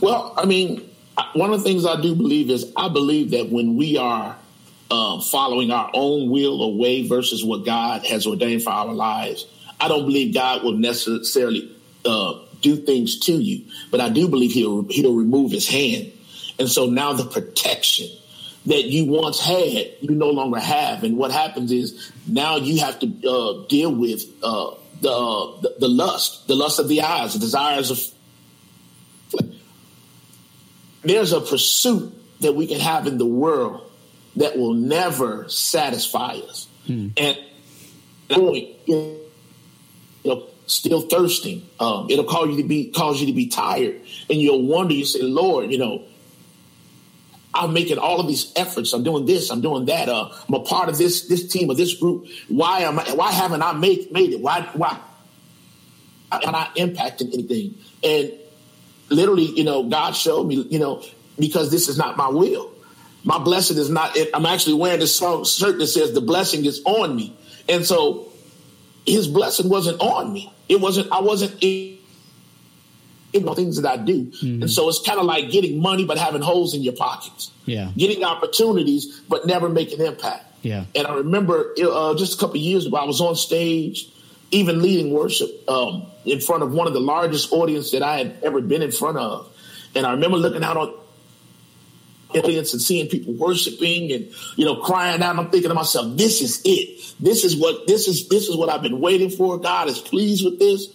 Well, 0.00 0.34
I 0.36 0.44
mean, 0.46 0.88
one 1.34 1.52
of 1.52 1.62
the 1.62 1.64
things 1.64 1.86
I 1.86 2.00
do 2.00 2.14
believe 2.14 2.50
is 2.50 2.72
I 2.76 2.88
believe 2.88 3.30
that 3.30 3.50
when 3.50 3.76
we 3.76 3.96
are 3.96 4.36
uh, 4.90 5.20
following 5.20 5.70
our 5.70 5.90
own 5.94 6.30
will 6.30 6.62
or 6.62 6.76
way 6.76 7.06
versus 7.06 7.44
what 7.44 7.64
God 7.64 8.04
has 8.06 8.26
ordained 8.26 8.62
for 8.62 8.70
our 8.70 8.92
lives, 8.92 9.46
I 9.80 9.88
don't 9.88 10.06
believe 10.06 10.34
God 10.34 10.62
will 10.62 10.76
necessarily 10.76 11.74
uh, 12.04 12.40
do 12.60 12.76
things 12.76 13.20
to 13.20 13.32
you, 13.32 13.64
but 13.90 14.00
I 14.00 14.08
do 14.08 14.28
believe 14.28 14.52
He'll 14.52 14.84
He'll 14.84 15.14
remove 15.14 15.52
His 15.52 15.68
hand, 15.68 16.12
and 16.58 16.68
so 16.68 16.86
now 16.86 17.12
the 17.12 17.26
protection 17.26 18.08
that 18.66 18.84
you 18.84 19.04
once 19.04 19.40
had, 19.40 19.92
you 20.00 20.10
no 20.10 20.30
longer 20.30 20.58
have, 20.58 21.04
and 21.04 21.16
what 21.16 21.30
happens 21.30 21.70
is 21.70 22.12
now 22.26 22.56
you 22.56 22.80
have 22.80 22.98
to 23.00 23.28
uh, 23.28 23.66
deal 23.68 23.94
with 23.94 24.24
uh, 24.42 24.72
the, 25.00 25.10
uh, 25.10 25.60
the, 25.60 25.74
the 25.80 25.88
lust, 25.88 26.48
the 26.48 26.54
lust 26.54 26.78
of 26.78 26.88
the 26.88 27.02
eyes, 27.02 27.34
the 27.34 27.38
desires 27.38 27.90
of. 27.90 28.00
There's 31.02 31.32
a 31.32 31.40
pursuit 31.40 32.12
that 32.40 32.54
we 32.54 32.66
can 32.66 32.80
have 32.80 33.06
in 33.06 33.18
the 33.18 33.26
world 33.26 33.88
that 34.36 34.58
will 34.58 34.74
never 34.74 35.48
satisfy 35.48 36.34
us, 36.48 36.68
hmm. 36.86 37.08
and 37.16 37.38
point, 38.28 38.70
you 38.86 39.20
know, 40.24 40.44
still 40.66 41.02
thirsting. 41.02 41.66
Um, 41.78 42.08
it'll 42.10 42.24
cause 42.24 42.48
you 42.48 42.56
to 42.56 42.68
be 42.68 42.90
cause 42.90 43.20
you 43.20 43.26
to 43.26 43.32
be 43.32 43.46
tired, 43.46 44.00
and 44.28 44.40
you'll 44.40 44.66
wonder. 44.66 44.94
You 44.94 45.04
say, 45.04 45.22
"Lord, 45.22 45.70
you 45.70 45.78
know." 45.78 46.02
I'm 47.56 47.72
making 47.72 47.98
all 47.98 48.20
of 48.20 48.26
these 48.26 48.52
efforts. 48.56 48.92
I'm 48.92 49.02
doing 49.02 49.26
this. 49.26 49.50
I'm 49.50 49.60
doing 49.60 49.86
that. 49.86 50.08
Uh, 50.08 50.30
I'm 50.48 50.54
a 50.54 50.60
part 50.60 50.88
of 50.88 50.98
this 50.98 51.28
this 51.28 51.48
team 51.48 51.70
or 51.70 51.74
this 51.74 51.94
group. 51.94 52.26
Why 52.48 52.80
am 52.80 52.98
I? 52.98 53.04
Why 53.14 53.32
haven't 53.32 53.62
I 53.62 53.72
made 53.72 54.12
made 54.12 54.32
it? 54.32 54.40
Why 54.40 54.62
why 54.74 54.98
am 56.32 56.54
I 56.54 56.68
impacting 56.76 57.32
anything? 57.32 57.78
And 58.02 58.32
literally, 59.08 59.44
you 59.44 59.64
know, 59.64 59.84
God 59.84 60.12
showed 60.12 60.46
me, 60.46 60.66
you 60.70 60.78
know, 60.78 61.02
because 61.38 61.70
this 61.70 61.88
is 61.88 61.98
not 61.98 62.16
my 62.16 62.28
will. 62.28 62.72
My 63.24 63.38
blessing 63.38 63.76
is 63.76 63.90
not. 63.90 64.16
I'm 64.34 64.46
actually 64.46 64.74
wearing 64.74 65.00
this 65.00 65.16
shirt 65.16 65.78
that 65.78 65.86
says 65.88 66.12
the 66.12 66.20
blessing 66.20 66.64
is 66.64 66.80
on 66.84 67.16
me, 67.16 67.36
and 67.68 67.84
so 67.84 68.30
His 69.04 69.26
blessing 69.26 69.68
wasn't 69.68 70.00
on 70.00 70.32
me. 70.32 70.52
It 70.68 70.80
wasn't. 70.80 71.10
I 71.10 71.20
wasn't 71.20 71.56
know, 73.44 73.54
things 73.54 73.80
that 73.80 73.90
I 73.90 73.96
do. 73.96 74.26
Mm-hmm. 74.26 74.62
And 74.62 74.70
so 74.70 74.88
it's 74.88 75.00
kind 75.00 75.18
of 75.18 75.26
like 75.26 75.50
getting 75.50 75.80
money 75.80 76.04
but 76.04 76.18
having 76.18 76.42
holes 76.42 76.74
in 76.74 76.82
your 76.82 76.94
pockets. 76.94 77.50
Yeah. 77.64 77.90
Getting 77.96 78.24
opportunities 78.24 79.20
but 79.28 79.46
never 79.46 79.68
making 79.68 80.00
impact. 80.00 80.44
Yeah. 80.62 80.84
And 80.94 81.06
I 81.06 81.14
remember 81.16 81.74
uh, 81.80 82.14
just 82.14 82.34
a 82.34 82.38
couple 82.38 82.56
years 82.56 82.86
ago, 82.86 82.96
I 82.96 83.04
was 83.04 83.20
on 83.20 83.36
stage, 83.36 84.08
even 84.50 84.82
leading 84.82 85.12
worship 85.12 85.48
um, 85.68 86.06
in 86.24 86.40
front 86.40 86.62
of 86.62 86.72
one 86.72 86.86
of 86.86 86.92
the 86.92 87.00
largest 87.00 87.52
audience 87.52 87.92
that 87.92 88.02
I 88.02 88.18
had 88.18 88.38
ever 88.42 88.60
been 88.60 88.82
in 88.82 88.90
front 88.90 89.18
of. 89.18 89.52
And 89.94 90.06
I 90.06 90.12
remember 90.12 90.36
looking 90.36 90.64
out 90.64 90.76
on 90.76 90.94
audience 92.34 92.72
and 92.72 92.82
seeing 92.82 93.08
people 93.08 93.34
worshiping 93.34 94.12
and 94.12 94.30
you 94.56 94.64
know 94.64 94.76
crying 94.76 95.22
out. 95.22 95.38
I'm 95.38 95.50
thinking 95.50 95.68
to 95.68 95.74
myself, 95.74 96.16
this 96.16 96.42
is 96.42 96.60
it. 96.64 97.14
This 97.20 97.44
is 97.44 97.56
what 97.56 97.86
this 97.86 98.08
is. 98.08 98.28
This 98.28 98.48
is 98.48 98.56
what 98.56 98.68
I've 98.68 98.82
been 98.82 99.00
waiting 99.00 99.30
for. 99.30 99.58
God 99.58 99.88
is 99.88 99.98
pleased 99.98 100.44
with 100.44 100.58
this. 100.58 100.88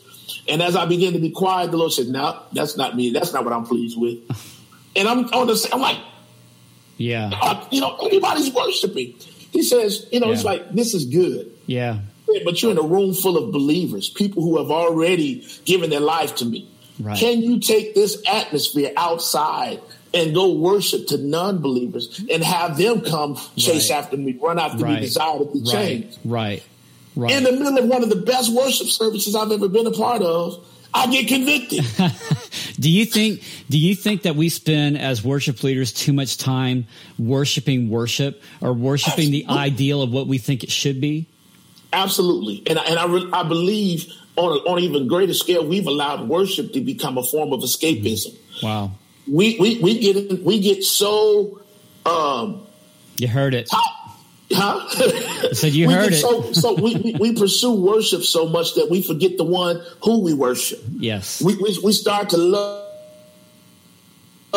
And 0.48 0.62
as 0.62 0.76
I 0.76 0.86
began 0.86 1.14
to 1.14 1.20
be 1.20 1.32
quiet, 1.32 1.72
the 1.72 1.78
Lord 1.78 1.92
said, 1.92 2.08
"No, 2.08 2.42
that's 2.52 2.78
not 2.78 2.96
me. 2.96 3.12
That's 3.12 3.34
not 3.34 3.44
what 3.44 3.54
I'm 3.54 3.66
pleased 3.66 4.00
with." 4.00 4.20
And 4.94 5.08
I'm 5.08 5.20
on 5.20 5.48
the. 5.48 5.70
I'm 5.72 5.80
like, 5.80 6.00
yeah, 6.98 7.30
uh, 7.34 7.66
you 7.72 7.82
know, 7.82 7.96
everybody's 7.96 8.54
worshiping. 8.54 9.16
He 9.52 9.64
says, 9.64 10.08
you 10.12 10.20
know, 10.20 10.28
yeah. 10.28 10.34
it's 10.34 10.44
like 10.44 10.72
this 10.72 10.94
is 10.94 11.06
good. 11.06 11.52
Yeah. 11.66 12.00
But 12.46 12.62
you're 12.62 12.72
in 12.72 12.78
a 12.78 12.84
room 12.84 13.14
full 13.14 13.38
of 13.38 13.52
believers, 13.52 14.10
people 14.10 14.44
who 14.44 14.58
have 14.58 14.72
already 14.72 15.46
given 15.66 15.90
their 15.90 16.00
life 16.00 16.36
to 16.36 16.46
me. 16.46 16.70
Right. 17.00 17.18
Can 17.18 17.42
you 17.42 17.60
take 17.60 17.96
this 17.96 18.22
atmosphere 18.30 18.92
outside 18.96 19.82
and 20.14 20.34
go 20.34 20.54
worship 20.54 21.08
to 21.08 21.18
non-believers 21.18 22.24
and 22.32 22.44
have 22.44 22.78
them 22.78 23.02
come 23.02 23.36
chase 23.58 23.90
right. 23.90 23.98
after 23.98 24.18
me, 24.18 24.38
run 24.42 24.60
after 24.60 24.84
right. 24.84 24.96
me, 24.96 25.02
desire 25.02 25.40
to 25.40 25.46
be 25.46 25.60
right. 25.60 25.72
changed? 25.72 26.20
Right. 26.24 26.64
Right. 27.16 27.32
In 27.32 27.44
the 27.44 27.52
middle 27.52 27.78
of 27.78 27.86
one 27.86 28.04
of 28.04 28.10
the 28.10 28.16
best 28.16 28.54
worship 28.54 28.88
services 28.88 29.36
I've 29.36 29.52
ever 29.52 29.68
been 29.68 29.86
a 29.86 29.92
part 29.92 30.22
of, 30.22 30.66
I 30.94 31.08
get 31.08 31.28
convicted. 31.28 31.86
do 32.80 32.90
you 32.90 33.06
think 33.06 33.44
do 33.70 33.78
you 33.78 33.96
think 33.96 34.24
that 34.24 34.36
we 34.36 34.50
spend 34.50 34.98
as 34.98 35.24
worship 35.24 35.64
leaders 35.64 35.92
too 35.94 36.14
much 36.14 36.38
time 36.38 36.88
worshiping 37.18 37.90
worship 37.90 38.42
or 38.62 38.74
worshiping 38.74 39.28
Absolutely. 39.28 39.42
the 39.44 39.50
ideal 39.50 40.02
of 40.02 40.12
what 40.12 40.28
we 40.28 40.38
think 40.38 40.64
it 40.64 40.72
should 40.72 41.00
be? 41.00 41.28
Absolutely. 41.94 42.64
And 42.68 42.80
I, 42.80 42.84
and 42.86 43.00
I, 43.00 43.06
re- 43.06 43.30
I 43.34 43.44
believe 43.44 44.12
on, 44.38 44.52
a, 44.52 44.70
on 44.70 44.78
an 44.78 44.84
even 44.84 45.08
greater 45.08 45.34
scale, 45.34 45.66
we've 45.66 45.88
allowed 45.88 46.28
worship 46.28 46.74
to 46.74 46.82
become 46.82 47.18
a 47.18 47.24
form 47.24 47.52
of 47.54 47.62
escapism. 47.62 48.36
Wow. 48.64 48.92
We, 49.28 49.58
we, 49.60 49.80
we 49.80 50.00
get, 50.00 50.44
we 50.44 50.60
get 50.60 50.84
so, 50.84 51.62
um, 52.06 52.66
you 53.18 53.28
heard 53.28 53.54
it. 53.54 53.68
Top, 53.70 54.01
Huh? 54.54 54.88
I 55.50 55.54
said 55.54 55.74
you 55.74 55.90
heard 55.90 56.14
it. 56.14 56.18
So, 56.18 56.52
so 56.54 56.74
we, 56.74 56.96
we, 56.96 57.16
we, 57.20 57.36
pursue 57.36 57.74
worship 57.74 58.24
so 58.24 58.48
much 58.48 58.76
that 58.76 58.90
we 58.90 59.02
forget 59.02 59.38
the 59.38 59.44
one 59.44 59.82
who 60.04 60.22
we 60.22 60.34
worship. 60.34 60.80
Yes. 60.98 61.42
We, 61.42 61.56
we, 61.56 61.78
we 61.84 61.94
start 61.94 62.30
to 62.30 62.38
love 62.38 62.92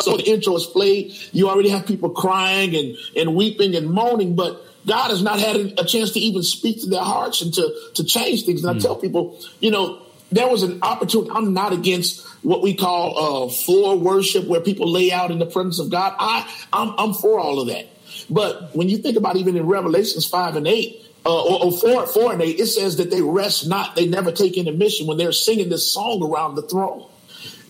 so 0.03 0.17
the 0.17 0.29
intro 0.29 0.57
is 0.57 0.67
played, 0.67 1.15
you 1.33 1.49
already 1.49 1.69
have 1.69 1.87
people 1.87 2.11
crying 2.11 2.75
and, 2.75 2.97
and 3.17 3.37
weeping 3.37 3.77
and 3.77 3.89
moaning, 3.89 4.35
but 4.35 4.61
God 4.87 5.11
has 5.11 5.23
not 5.23 5.39
had 5.39 5.57
a 5.79 5.85
chance 5.85 6.13
to 6.13 6.21
even 6.21 6.43
speak 6.43 6.81
to 6.83 6.91
their 6.91 7.03
hearts 7.03 7.41
and 7.43 7.55
to, 7.55 7.75
to 7.95 8.05
change 8.05 8.45
things. 8.45 8.65
And 8.65 8.71
mm. 8.71 8.75
I 8.77 8.79
hmm. 8.79 8.85
tell 8.85 8.97
people, 8.97 9.39
you 9.61 9.71
know, 9.71 10.03
there 10.33 10.49
was 10.49 10.63
an 10.63 10.81
opportunity. 10.83 11.31
I'm 11.31 11.55
not 11.55 11.73
against 11.73 12.27
what 12.43 12.61
we 12.61 12.75
call 12.75 13.47
uh, 13.47 13.49
floor 13.51 13.97
worship, 13.97 14.47
where 14.47 14.61
people 14.61 14.91
lay 14.91 15.13
out 15.13 15.31
in 15.31 15.39
the 15.39 15.47
presence 15.47 15.79
of 15.79 15.91
God. 15.91 16.15
I 16.19 16.51
I'm, 16.73 16.95
I'm 16.99 17.15
for 17.15 17.39
all 17.39 17.61
of 17.61 17.69
that. 17.69 17.87
But 18.31 18.75
when 18.75 18.89
you 18.89 18.99
think 18.99 19.17
about 19.17 19.37
even 19.37 19.57
in 19.57 19.67
Revelations 19.67 20.27
five 20.27 20.57
and 20.57 20.67
eight, 20.67 21.01
uh, 21.27 21.43
or, 21.43 21.65
or 21.65 21.73
four, 21.73 22.07
four 22.07 22.33
and 22.33 22.43
eight, 22.43 22.61
it 22.61 22.67
says 22.67 22.97
that 22.97 23.11
they 23.11 23.23
rest 23.23 23.67
not, 23.67 23.97
they 23.97 24.07
never 24.07 24.31
take 24.31 24.57
intermission 24.57 25.07
when 25.07 25.17
they're 25.17 25.33
singing 25.33 25.71
this 25.71 25.91
song 25.91 26.23
around 26.23 26.55
the 26.55 26.63
throne 26.63 27.07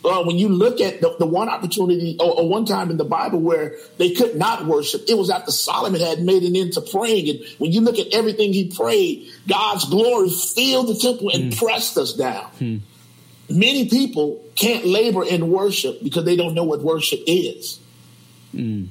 uh, 0.04 0.23
when 0.23 0.38
you 0.38 0.49
look 0.49 0.80
at 0.80 1.00
the, 1.00 1.16
the 1.18 1.26
one 1.26 1.49
opportunity 1.49 2.16
or, 2.20 2.40
or, 2.40 2.49
one 2.49 2.66
time 2.66 2.90
in 2.90 2.96
the 2.96 3.04
Bible 3.04 3.40
where 3.40 3.76
they 3.96 4.11
could 4.11 4.37
not 4.37 4.66
worship, 4.66 5.02
it 5.08 5.16
was 5.16 5.30
after 5.30 5.50
Solomon 5.50 6.00
had 6.00 6.20
made 6.20 6.42
an 6.42 6.54
end 6.54 6.75
to 6.75 6.82
praying. 6.82 7.28
And 7.30 7.40
when 7.58 7.73
you 7.73 7.80
look 7.80 7.99
at 7.99 8.12
everything 8.12 8.52
he 8.52 8.68
prayed, 8.68 9.30
God's 9.49 9.87
glory 9.87 10.28
filled 10.28 10.88
the 10.88 10.94
temple 10.96 11.30
and 11.30 11.52
mm. 11.52 11.58
pressed 11.58 11.96
us 11.96 12.12
down. 12.12 12.50
Mm. 12.61 12.80
Many 13.49 13.88
people 13.88 14.42
can't 14.54 14.87
labor 14.87 15.25
in 15.25 15.50
worship 15.50 16.02
because 16.02 16.25
they 16.25 16.37
don't 16.37 16.54
know 16.54 16.64
what 16.64 16.82
worship 16.82 17.20
is. 17.26 17.78
Mm. 18.54 18.88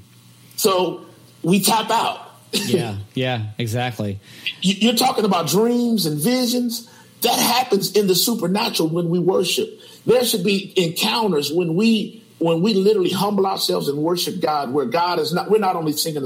So 0.55 1.05
we 1.43 1.61
tap 1.61 1.89
out. 1.89 2.19
yeah, 2.51 2.97
yeah, 3.13 3.47
exactly. 3.57 4.19
You're 4.61 4.95
talking 4.95 5.25
about 5.25 5.47
dreams 5.47 6.05
and 6.05 6.19
visions. 6.19 6.89
That 7.21 7.39
happens 7.39 7.93
in 7.93 8.07
the 8.07 8.15
supernatural 8.15 8.89
when 8.89 9.09
we 9.09 9.19
worship. 9.19 9.79
There 10.05 10.23
should 10.25 10.43
be 10.43 10.73
encounters 10.75 11.51
when 11.51 11.75
we 11.75 12.23
when 12.39 12.61
we 12.61 12.73
literally 12.73 13.11
humble 13.11 13.47
ourselves 13.47 13.87
and 13.87 13.97
worship 13.99 14.41
God, 14.41 14.73
where 14.73 14.85
God 14.85 15.19
is 15.19 15.33
not 15.33 15.49
we're 15.49 15.59
not 15.59 15.75
only 15.75 15.93
singing 15.93 16.23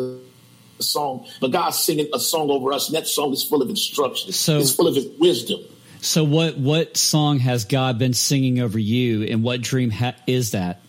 a 0.79 0.83
song, 0.83 1.27
but 1.39 1.51
God's 1.51 1.77
singing 1.77 2.09
a 2.13 2.19
song 2.19 2.49
over 2.49 2.73
us, 2.73 2.87
and 2.87 2.95
that 2.95 3.07
song 3.07 3.31
is 3.33 3.43
full 3.43 3.61
of 3.61 3.69
instruction. 3.69 4.31
So 4.31 4.57
it's 4.57 4.73
full 4.73 4.87
of 4.87 4.95
his 4.95 5.07
wisdom. 5.19 5.61
So 6.01 6.23
what 6.23 6.57
what 6.57 6.97
song 6.97 7.39
has 7.39 7.65
God 7.65 7.99
been 7.99 8.13
singing 8.13 8.59
over 8.59 8.79
you, 8.79 9.23
and 9.23 9.43
what 9.43 9.61
dream 9.61 9.91
ha- 9.91 10.15
is 10.25 10.51
that? 10.51 10.81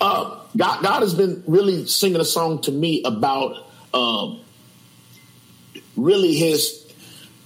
Uh, 0.00 0.40
God, 0.56 0.82
God 0.82 1.00
has 1.00 1.14
been 1.14 1.42
really 1.46 1.86
singing 1.86 2.20
a 2.20 2.24
song 2.24 2.60
to 2.62 2.72
me 2.72 3.02
about 3.04 3.66
um, 3.92 4.40
really 5.96 6.34
his 6.34 6.80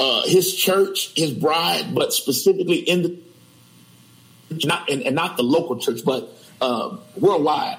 uh, 0.00 0.23
his 0.27 0.55
church, 0.55 1.12
his 1.17 1.33
bride, 1.33 1.95
but 1.95 2.12
specifically 2.12 2.77
in 2.77 3.03
the 3.03 3.19
not 4.65 4.91
and, 4.91 5.03
and 5.03 5.15
not 5.15 5.37
the 5.37 5.43
local 5.43 5.79
church, 5.79 6.00
but 6.05 6.29
uh, 6.61 6.97
worldwide. 7.17 7.79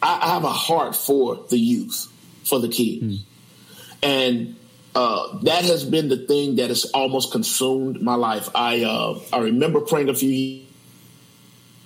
I, 0.00 0.20
I, 0.22 0.34
have 0.34 0.44
a 0.44 0.52
heart 0.52 0.94
for 0.94 1.44
the 1.48 1.58
youth, 1.58 2.06
for 2.44 2.60
the 2.60 2.68
kids, 2.68 3.02
mm. 3.02 3.18
and 4.02 4.56
uh, 4.94 5.38
that 5.42 5.64
has 5.64 5.84
been 5.84 6.08
the 6.08 6.16
thing 6.16 6.56
that 6.56 6.68
has 6.68 6.84
almost 6.86 7.32
consumed 7.32 8.00
my 8.00 8.14
life. 8.14 8.48
I 8.54 8.84
uh, 8.84 9.18
I 9.32 9.38
remember 9.38 9.80
praying 9.80 10.08
a 10.08 10.14
few 10.14 10.30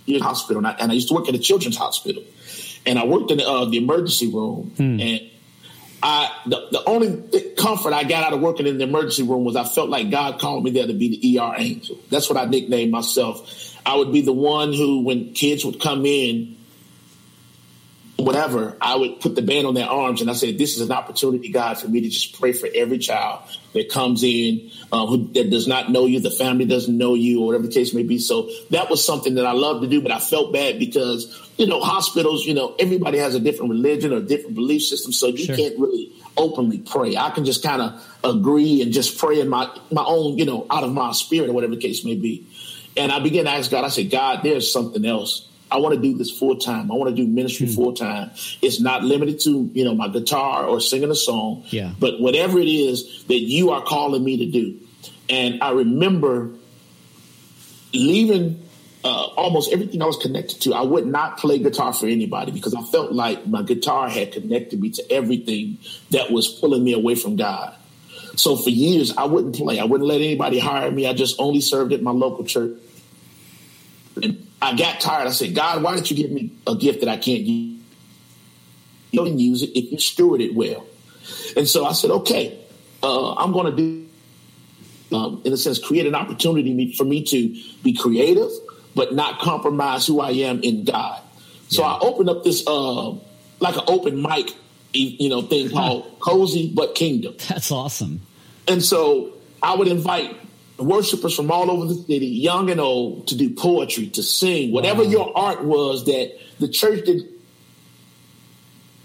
years 0.07 0.21
in 0.21 0.27
hospital, 0.27 0.59
and 0.59 0.67
I, 0.67 0.73
and 0.73 0.91
I, 0.91 0.95
used 0.95 1.09
to 1.09 1.15
work 1.15 1.29
at 1.29 1.35
a 1.35 1.39
children's 1.39 1.77
hospital, 1.77 2.23
and 2.87 2.99
I 2.99 3.05
worked 3.05 3.31
in 3.31 3.41
uh, 3.41 3.65
the 3.67 3.79
emergency 3.79 4.29
room, 4.29 4.73
mm. 4.77 5.01
and 5.01 5.31
I 6.03 6.31
the, 6.47 6.69
the 6.73 6.85
only 6.85 7.55
comfort 7.57 7.93
I 7.93 8.05
got 8.05 8.25
out 8.25 8.33
of 8.33 8.41
working 8.41 8.67
in 8.67 8.79
the 8.79 8.85
emergency 8.85 9.23
room 9.23 9.45
was 9.45 9.57
I 9.57 9.65
felt 9.65 9.89
like 9.89 10.11
God 10.11 10.41
called 10.41 10.65
me 10.65 10.71
there 10.71 10.87
to 10.87 10.95
be 10.95 11.21
the 11.21 11.39
ER 11.39 11.55
angel. 11.57 11.99
That's 12.11 12.29
what 12.29 12.37
I 12.37 12.47
nicknamed 12.47 12.91
myself. 12.91 13.79
I 13.87 13.97
would 13.97 14.13
be 14.13 14.23
the 14.23 14.33
one 14.33 14.73
who, 14.73 15.03
when 15.03 15.33
kids 15.33 15.65
would 15.65 15.81
come 15.81 16.07
in, 16.07 16.57
whatever, 18.25 18.77
I 18.81 18.97
would 18.97 19.21
put 19.21 19.35
the 19.35 19.43
band 19.43 19.67
on 19.67 19.75
their 19.75 19.89
arms 19.89 20.21
and 20.21 20.31
I 20.31 20.35
said, 20.35 20.59
"This 20.59 20.77
is 20.77 20.83
an 20.83 20.93
opportunity, 20.93 21.51
God, 21.51 21.79
for 21.79 21.89
me 21.89 22.01
to 22.01 22.09
just 22.09 22.39
pray 22.39 22.53
for 22.53 22.69
every 22.75 22.99
child 22.99 23.43
that 23.75 23.89
comes 23.89 24.23
in 24.25 24.71
uh, 24.91 25.07
who 25.07 25.29
that 25.33 25.51
does 25.51 25.67
not 25.67 25.91
know 25.91 26.07
you, 26.07 26.21
the 26.21 26.31
family 26.31 26.65
doesn't 26.65 26.97
know 26.97 27.15
you, 27.15 27.41
or 27.41 27.47
whatever 27.47 27.67
the 27.67 27.73
case 27.73 27.95
may 27.95 28.03
be." 28.03 28.19
So 28.19 28.51
that 28.71 28.91
was 28.91 29.05
something 29.05 29.35
that 29.35 29.47
I 29.47 29.53
loved 29.53 29.83
to 29.83 29.89
do, 29.89 30.01
but 30.01 30.13
I 30.13 30.19
felt 30.19 30.53
bad 30.53 30.79
because 30.79 31.51
you 31.59 31.67
know 31.67 31.81
hospitals, 31.81 32.47
you 32.47 32.55
know, 32.55 32.75
everybody 32.79 33.19
has 33.19 33.35
a 33.35 33.41
different 33.41 33.71
religion 33.71 34.13
or 34.13 34.21
different 34.21 34.55
belief 34.55 34.83
system, 34.83 35.13
so 35.13 35.29
you 35.29 35.45
sure. 35.45 35.57
can't 35.57 35.79
really 35.79 36.13
openly 36.37 36.79
pray. 36.79 37.17
I 37.17 37.31
can 37.31 37.45
just 37.45 37.63
kind 37.63 37.83
of 37.83 38.19
agree 38.25 38.83
and 38.83 38.93
just 38.93 39.19
pray 39.19 39.41
in 39.41 39.49
my 39.49 39.71
my 39.91 40.05
own, 40.05 40.39
you 40.39 40.45
know, 40.45 40.67
out 40.71 40.85
of 40.85 40.93
my 40.93 41.13
spirit 41.13 41.51
or 41.51 41.53
whatever 41.53 41.75
the 41.75 41.81
case 41.81 42.05
may 42.05 42.15
be. 42.15 42.47
And 42.97 43.11
I 43.11 43.21
began 43.21 43.45
to 43.45 43.51
ask 43.51 43.71
God, 43.71 43.85
I 43.85 43.89
said, 43.89 44.11
God, 44.11 44.41
there's 44.43 44.71
something 44.71 45.05
else. 45.05 45.49
I 45.73 45.79
want 45.79 45.95
to 45.95 46.01
do 46.01 46.17
this 46.17 46.31
full 46.31 46.57
time. 46.57 46.93
I 46.93 46.95
want 46.95 47.11
to 47.11 47.17
do 47.17 47.27
ministry 47.27 47.67
mm. 47.67 47.75
full 47.75 47.95
time. 47.95 48.31
It's 48.61 48.81
not 48.81 49.03
limited 49.05 49.41
to, 49.41 49.71
you 49.73 49.85
know, 49.85 49.95
my 49.95 50.09
guitar 50.09 50.67
or 50.67 50.81
singing 50.81 51.11
a 51.11 51.15
song, 51.15 51.65
yeah. 51.71 51.95
but 51.99 52.21
whatever 52.21 52.59
it 52.59 52.69
is 52.69 53.25
that 53.25 53.41
you 53.41 53.71
are 53.71 53.83
calling 53.83 54.23
me 54.23 54.37
to 54.39 54.47
do. 54.47 54.79
And 55.29 55.63
I 55.63 55.71
remember 55.73 56.51
leaving 57.95 58.63
uh, 59.05 59.25
almost 59.37 59.73
everything 59.73 60.03
I 60.03 60.07
was 60.07 60.17
connected 60.17 60.61
to. 60.63 60.75
I 60.75 60.83
would 60.83 61.07
not 61.07 61.39
play 61.39 61.59
guitar 61.59 61.93
for 61.93 62.07
anybody 62.07 62.53
because 62.53 62.75
I 62.75 62.83
felt 62.83 63.13
like 63.13 63.47
my 63.47 63.63
guitar 63.63 64.09
had 64.09 64.33
connected 64.33 64.81
me 64.81 64.91
to 64.91 65.13
everything 65.13 65.79
that 66.11 66.31
was 66.31 66.49
pulling 66.49 66.85
me 66.85 66.93
away 66.93 67.15
from 67.15 67.37
God. 67.37 67.75
So 68.37 68.57
for 68.57 68.71
years, 68.71 69.17
I 69.17 69.25
wouldn't 69.25 69.57
play. 69.57 69.79
I 69.79 69.85
wouldn't 69.85 70.09
let 70.09 70.21
anybody 70.21 70.59
hire 70.59 70.91
me. 70.91 71.07
I 71.07 71.13
just 71.13 71.39
only 71.39 71.61
served 71.61 71.93
at 71.93 72.03
my 72.03 72.13
local 72.13 72.45
church. 72.45 72.77
I 74.63 74.77
got 74.77 75.01
tired. 75.01 75.27
I 75.27 75.31
said, 75.31 75.55
God, 75.55 75.83
why 75.83 75.95
don't 75.95 76.09
you 76.11 76.17
give 76.17 76.31
me 76.31 76.53
a 76.67 76.77
gift 76.77 77.01
that 77.01 77.09
I 77.09 77.17
can't 77.17 77.43
use? 77.43 77.81
You 79.11 79.25
can 79.25 79.39
use 79.39 79.63
it 79.63 79.77
if 79.79 79.93
you 79.93 79.99
steward 79.99 80.41
it 80.41 80.55
well. 80.55 80.87
And 81.57 81.69
so 81.69 81.85
I 81.85 81.93
said, 81.93 82.11
okay, 82.11 82.59
uh, 83.03 83.35
I'm 83.35 83.53
going 83.53 83.75
to 83.75 83.77
do, 83.77 85.17
um, 85.17 85.43
in 85.45 85.53
a 85.53 85.57
sense, 85.57 85.79
create 85.79 86.07
an 86.07 86.15
opportunity 86.15 86.93
for 86.93 87.05
me 87.05 87.25
to 87.25 87.55
be 87.83 87.93
creative, 87.93 88.51
but 88.95 89.15
not 89.15 89.41
compromise 89.41 90.07
who 90.07 90.21
I 90.21 90.31
am 90.31 90.63
in 90.63 90.85
God. 90.85 91.21
So 91.69 91.83
yeah. 91.83 91.89
I 91.89 91.99
opened 92.01 92.31
up 92.31 92.45
this, 92.45 92.65
uh, 92.67 93.11
like 93.61 93.77
an 93.77 93.85
open 93.89 94.23
mic 94.23 94.55
you 94.95 95.29
know, 95.29 95.43
thing 95.43 95.71
called 95.71 96.19
Cozy 96.21 96.71
But 96.75 96.95
Kingdom. 96.95 97.35
That's 97.49 97.71
awesome. 97.71 98.21
And 98.69 98.83
so 98.83 99.33
I 99.63 99.75
would 99.75 99.89
invite 99.89 100.37
worshipers 100.79 101.35
from 101.35 101.51
all 101.51 101.71
over 101.71 101.87
the 101.87 101.95
city, 101.95 102.27
young 102.27 102.71
and 102.71 102.81
old, 102.81 103.29
to 103.29 103.37
do 103.37 103.51
poetry, 103.51 104.09
to 104.09 104.23
sing, 104.23 104.73
whatever 104.73 105.05
wow. 105.05 105.11
your 105.11 105.39
art 105.39 105.65
was 105.65 106.07
that 106.07 106.39
the 106.59 106.69
church 106.69 107.05
did. 107.05 107.29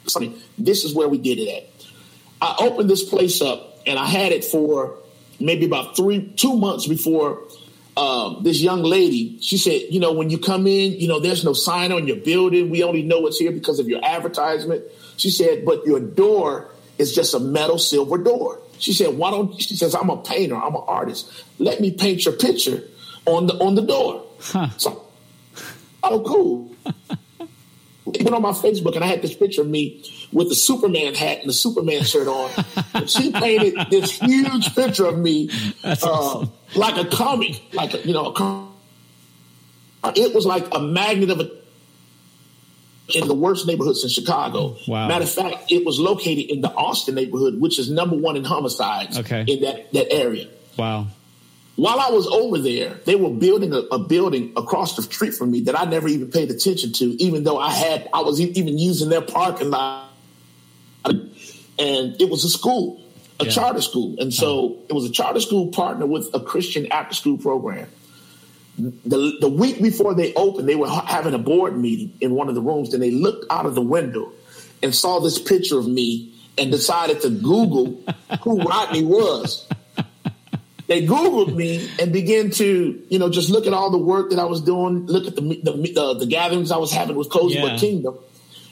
Sorry, 0.07 0.33
this 0.57 0.83
is 0.83 0.93
where 0.93 1.07
we 1.09 1.17
did 1.17 1.39
it 1.39 1.49
at. 1.49 1.69
I 2.41 2.55
opened 2.65 2.89
this 2.89 3.03
place 3.03 3.41
up 3.41 3.79
and 3.85 3.99
I 3.99 4.05
had 4.05 4.31
it 4.31 4.45
for 4.45 4.97
maybe 5.39 5.65
about 5.65 5.95
three, 5.95 6.27
two 6.35 6.55
months 6.55 6.87
before 6.87 7.41
um, 7.97 8.43
this 8.43 8.61
young 8.61 8.83
lady, 8.83 9.39
she 9.41 9.57
said, 9.57 9.81
you 9.89 9.99
know, 9.99 10.13
when 10.13 10.29
you 10.29 10.37
come 10.37 10.67
in, 10.67 10.93
you 10.93 11.07
know, 11.07 11.19
there's 11.19 11.43
no 11.43 11.53
sign 11.53 11.91
on 11.91 12.07
your 12.07 12.17
building. 12.17 12.69
We 12.69 12.83
only 12.83 13.01
know 13.01 13.25
it's 13.25 13.39
here 13.39 13.51
because 13.51 13.79
of 13.79 13.87
your 13.87 14.05
advertisement. 14.05 14.83
She 15.17 15.31
said, 15.31 15.65
but 15.65 15.83
your 15.83 15.99
door 15.99 16.69
is 16.99 17.15
just 17.15 17.33
a 17.33 17.39
metal 17.39 17.79
silver 17.79 18.19
door. 18.19 18.61
She 18.79 18.93
said, 18.93 19.17
why 19.17 19.31
don't, 19.31 19.59
she 19.61 19.75
says, 19.75 19.95
I'm 19.95 20.09
a 20.09 20.17
painter. 20.17 20.55
I'm 20.55 20.75
an 20.75 20.83
artist. 20.87 21.43
Let 21.59 21.81
me 21.81 21.91
paint 21.91 22.25
your 22.25 22.35
picture 22.35 22.83
on 23.25 23.47
the, 23.47 23.53
on 23.55 23.75
the 23.75 23.81
door. 23.81 24.23
Huh. 24.41 24.69
So, 24.77 25.07
oh, 26.03 26.21
cool. 26.21 26.75
it 28.13 28.23
went 28.23 28.35
on 28.35 28.41
my 28.41 28.51
Facebook 28.51 28.95
and 28.95 29.03
I 29.03 29.07
had 29.07 29.21
this 29.21 29.33
picture 29.33 29.61
of 29.61 29.67
me 29.67 30.03
with 30.31 30.49
the 30.49 30.55
Superman 30.55 31.15
hat 31.15 31.39
and 31.39 31.49
the 31.49 31.53
Superman 31.53 32.03
shirt 32.03 32.27
on. 32.27 32.51
and 32.93 33.09
she 33.09 33.31
painted 33.31 33.75
this 33.89 34.11
huge 34.11 34.73
picture 34.75 35.05
of 35.05 35.17
me, 35.17 35.49
uh, 35.83 35.95
awesome. 36.03 36.51
like 36.75 36.97
a 36.97 37.09
comic, 37.09 37.61
like 37.73 37.93
a, 37.93 37.99
you 37.99 38.13
know, 38.13 38.27
a 38.27 38.33
comic. 38.33 38.67
It 40.15 40.33
was 40.33 40.45
like 40.45 40.65
a 40.73 40.79
magnet 40.79 41.31
of 41.31 41.39
a 41.39 41.51
in 43.15 43.27
the 43.27 43.33
worst 43.33 43.65
neighborhoods 43.67 44.03
in 44.03 44.09
Chicago. 44.09 44.77
Wow. 44.87 45.07
Matter 45.07 45.23
of 45.23 45.29
fact, 45.29 45.71
it 45.71 45.85
was 45.85 45.99
located 45.99 46.49
in 46.49 46.61
the 46.61 46.71
Austin 46.73 47.15
neighborhood, 47.15 47.59
which 47.59 47.79
is 47.79 47.89
number 47.89 48.15
one 48.15 48.35
in 48.35 48.43
homicides 48.43 49.17
okay. 49.19 49.45
in 49.47 49.61
that, 49.61 49.91
that 49.93 50.11
area. 50.11 50.47
Wow. 50.77 51.07
While 51.75 51.99
I 51.99 52.09
was 52.09 52.27
over 52.27 52.57
there, 52.57 52.95
they 53.05 53.15
were 53.15 53.29
building 53.29 53.71
a, 53.71 53.77
a, 53.91 53.99
building 53.99 54.51
across 54.57 54.95
the 54.95 55.03
street 55.03 55.35
from 55.35 55.51
me 55.51 55.61
that 55.61 55.79
I 55.79 55.85
never 55.85 56.07
even 56.07 56.31
paid 56.31 56.49
attention 56.49 56.91
to, 56.93 57.05
even 57.21 57.43
though 57.43 57.59
I 57.59 57.69
had 57.69 58.09
I 58.13 58.21
was 58.21 58.41
even 58.41 58.79
using 58.79 59.09
their 59.09 59.21
parking 59.21 59.69
lot. 59.69 60.09
And 61.05 62.19
it 62.19 62.29
was 62.29 62.43
a 62.43 62.49
school, 62.49 62.99
a 63.39 63.45
yeah. 63.45 63.51
charter 63.51 63.81
school, 63.81 64.19
and 64.19 64.33
so 64.33 64.77
it 64.89 64.93
was 64.93 65.05
a 65.05 65.11
charter 65.11 65.39
school 65.39 65.67
partner 65.67 66.07
with 66.07 66.27
a 66.33 66.39
Christian 66.39 66.91
after 66.91 67.13
school 67.13 67.37
program 67.37 67.87
the, 68.77 69.37
the 69.41 69.49
week 69.49 69.81
before 69.81 70.13
they 70.13 70.33
opened, 70.35 70.69
they 70.69 70.75
were 70.75 70.87
having 70.87 71.33
a 71.33 71.39
board 71.39 71.77
meeting 71.77 72.13
in 72.21 72.31
one 72.31 72.47
of 72.47 72.55
the 72.55 72.61
rooms. 72.61 72.93
and 72.93 73.01
they 73.01 73.11
looked 73.11 73.45
out 73.51 73.65
of 73.65 73.75
the 73.75 73.81
window 73.81 74.31
and 74.83 74.93
saw 74.93 75.19
this 75.19 75.39
picture 75.39 75.79
of 75.79 75.87
me 75.87 76.31
and 76.57 76.71
decided 76.71 77.21
to 77.21 77.29
Google 77.29 78.03
who 78.41 78.61
Rodney 78.63 79.03
was. 79.03 79.67
they 80.87 81.05
Googled 81.05 81.55
me 81.55 81.89
and 81.99 82.13
began 82.13 82.51
to, 82.51 83.03
you 83.09 83.19
know, 83.19 83.29
just 83.29 83.49
look 83.49 83.65
at 83.65 83.73
all 83.73 83.89
the 83.89 83.97
work 83.97 84.29
that 84.29 84.39
I 84.39 84.45
was 84.45 84.61
doing, 84.61 85.07
look 85.07 85.27
at 85.27 85.35
the 85.35 85.41
the, 85.41 85.99
uh, 85.99 86.13
the 86.13 86.27
gatherings 86.27 86.71
I 86.71 86.77
was 86.77 86.91
having 86.91 87.15
with 87.15 87.29
Cozy 87.29 87.55
yeah. 87.55 87.77
Kingdom, 87.77 88.17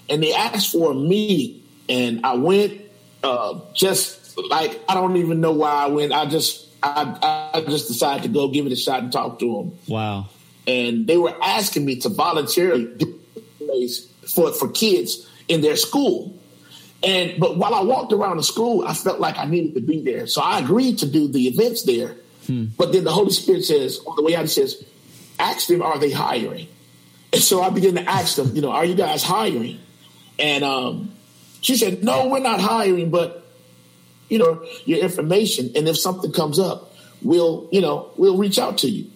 and 0.09 0.21
they 0.21 0.33
asked 0.33 0.71
for 0.71 0.91
a 0.91 0.95
meeting, 0.95 1.61
and 1.89 2.25
I 2.25 2.35
went, 2.35 2.81
uh, 3.23 3.59
just 3.73 4.37
like 4.49 4.79
I 4.87 4.93
don't 4.93 5.17
even 5.17 5.41
know 5.41 5.51
why 5.51 5.71
I 5.71 5.87
went. 5.87 6.13
I 6.13 6.25
just 6.25 6.67
I, 6.85 7.51
I 7.55 7.61
just 7.61 7.87
decided 7.87 8.23
to 8.23 8.29
go 8.29 8.47
give 8.49 8.65
it 8.65 8.71
a 8.71 8.75
shot 8.75 9.01
and 9.03 9.11
talk 9.11 9.39
to 9.39 9.45
them. 9.45 9.79
Wow! 9.87 10.29
And 10.67 11.07
they 11.07 11.17
were 11.17 11.35
asking 11.43 11.85
me 11.85 11.97
to 11.97 12.09
voluntarily 12.09 12.85
do 12.85 13.19
for 14.27 14.53
for 14.53 14.69
kids 14.69 15.27
in 15.47 15.61
their 15.61 15.75
school. 15.75 16.37
And 17.03 17.39
but 17.39 17.57
while 17.57 17.73
I 17.73 17.81
walked 17.83 18.13
around 18.13 18.37
the 18.37 18.43
school, 18.43 18.85
I 18.85 18.93
felt 18.93 19.19
like 19.19 19.37
I 19.37 19.45
needed 19.45 19.75
to 19.75 19.81
be 19.81 20.01
there. 20.01 20.27
So 20.27 20.41
I 20.41 20.59
agreed 20.59 20.99
to 20.99 21.05
do 21.05 21.27
the 21.27 21.47
events 21.47 21.83
there. 21.83 22.15
Hmm. 22.47 22.65
But 22.77 22.93
then 22.93 23.03
the 23.03 23.11
Holy 23.11 23.31
Spirit 23.31 23.65
says, 23.65 23.99
on 24.05 24.15
the 24.15 24.23
way 24.23 24.35
out, 24.35 24.43
he 24.43 24.47
says, 24.47 24.83
ask 25.37 25.67
them, 25.67 25.81
are 25.81 25.99
they 25.99 26.11
hiring? 26.11 26.67
And 27.33 27.41
so 27.41 27.61
I 27.61 27.69
began 27.69 27.95
to 27.95 28.09
ask 28.09 28.35
them, 28.35 28.55
you 28.55 28.61
know, 28.61 28.71
are 28.71 28.85
you 28.85 28.95
guys 28.95 29.23
hiring? 29.23 29.79
And 30.39 30.63
um, 30.63 31.11
she 31.61 31.75
said, 31.75 32.03
no, 32.03 32.27
we're 32.27 32.39
not 32.39 32.61
hiring, 32.61 33.09
but 33.09 33.44
you 34.29 34.37
know, 34.37 34.65
your 34.85 34.99
information. 34.99 35.71
And 35.75 35.87
if 35.87 35.97
something 35.97 36.31
comes 36.31 36.59
up, 36.59 36.93
we'll, 37.21 37.67
you 37.71 37.81
know, 37.81 38.11
we'll 38.17 38.37
reach 38.37 38.59
out 38.59 38.79
to 38.79 38.89
you. 38.89 39.09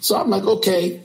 So 0.00 0.16
I'm 0.16 0.30
like, 0.30 0.44
okay. 0.44 1.00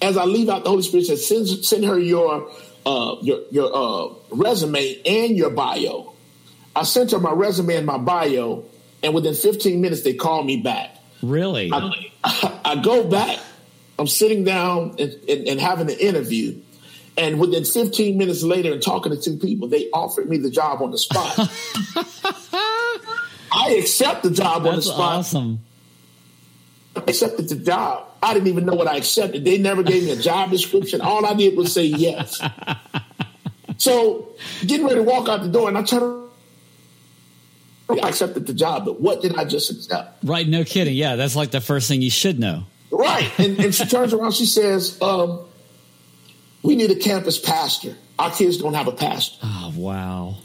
As 0.00 0.16
I 0.16 0.24
leave 0.24 0.48
out, 0.48 0.64
the 0.64 0.70
Holy 0.70 0.82
Spirit 0.82 1.06
says, 1.06 1.26
send, 1.26 1.48
send 1.48 1.84
her 1.84 1.98
your 1.98 2.48
uh, 2.88 3.16
your 3.20 3.40
your 3.50 3.70
uh, 3.74 4.14
resume 4.30 5.00
and 5.04 5.36
your 5.36 5.50
bio. 5.50 6.14
I 6.74 6.84
sent 6.84 7.10
her 7.10 7.18
my 7.18 7.32
resume 7.32 7.74
and 7.74 7.86
my 7.86 7.98
bio, 7.98 8.64
and 9.02 9.14
within 9.14 9.34
15 9.34 9.80
minutes 9.80 10.02
they 10.02 10.14
called 10.14 10.46
me 10.46 10.58
back. 10.58 10.96
Really? 11.22 11.70
I, 11.72 12.10
I 12.64 12.76
go 12.82 13.08
back. 13.08 13.40
I'm 13.98 14.06
sitting 14.06 14.44
down 14.44 14.94
and, 14.98 15.12
and, 15.28 15.48
and, 15.48 15.60
having 15.60 15.90
an 15.90 15.98
interview, 15.98 16.60
and 17.16 17.40
within 17.40 17.64
15 17.64 18.16
minutes 18.16 18.44
later, 18.44 18.72
and 18.72 18.80
talking 18.80 19.10
to 19.10 19.20
two 19.20 19.36
people, 19.36 19.68
they 19.68 19.90
offered 19.90 20.28
me 20.28 20.38
the 20.38 20.50
job 20.50 20.80
on 20.80 20.92
the 20.92 20.98
spot. 20.98 21.36
I 23.52 23.70
accept 23.72 24.22
the 24.22 24.30
job 24.30 24.62
That's 24.62 24.70
on 24.70 24.76
the 24.76 24.82
spot. 24.82 25.18
Awesome. 25.18 25.60
I 26.96 27.00
accepted 27.00 27.48
the 27.48 27.56
job. 27.56 28.08
I 28.22 28.34
didn't 28.34 28.48
even 28.48 28.66
know 28.66 28.74
what 28.74 28.88
I 28.88 28.96
accepted. 28.96 29.44
They 29.44 29.58
never 29.58 29.82
gave 29.82 30.04
me 30.04 30.10
a 30.10 30.16
job 30.16 30.50
description. 30.56 31.00
All 31.00 31.24
I 31.24 31.34
did 31.34 31.56
was 31.56 31.72
say 31.72 31.84
yes. 31.84 32.40
so 33.78 34.28
getting 34.66 34.84
ready 34.84 34.96
to 34.96 35.02
walk 35.02 35.28
out 35.28 35.42
the 35.42 35.48
door, 35.48 35.68
and 35.68 35.78
I 35.78 35.82
turned. 35.82 36.28
I 37.90 38.08
accepted 38.08 38.46
the 38.46 38.52
job, 38.52 38.84
but 38.84 39.00
what 39.00 39.22
did 39.22 39.36
I 39.36 39.46
just 39.46 39.70
accept? 39.70 40.22
Right, 40.22 40.46
no 40.46 40.62
kidding. 40.62 40.94
Yeah, 40.94 41.16
that's 41.16 41.34
like 41.34 41.52
the 41.52 41.60
first 41.62 41.88
thing 41.88 42.02
you 42.02 42.10
should 42.10 42.38
know. 42.38 42.64
Right, 42.90 43.30
and, 43.38 43.58
and 43.58 43.74
she 43.74 43.86
turns 43.86 44.12
around. 44.12 44.32
She 44.32 44.44
says, 44.44 45.00
um, 45.00 45.40
"We 46.62 46.76
need 46.76 46.90
a 46.90 46.96
campus 46.96 47.38
pastor. 47.38 47.96
Our 48.18 48.30
kids 48.30 48.58
don't 48.58 48.74
have 48.74 48.88
a 48.88 48.92
pastor." 48.92 49.38
Oh 49.42 49.72
wow. 49.74 50.36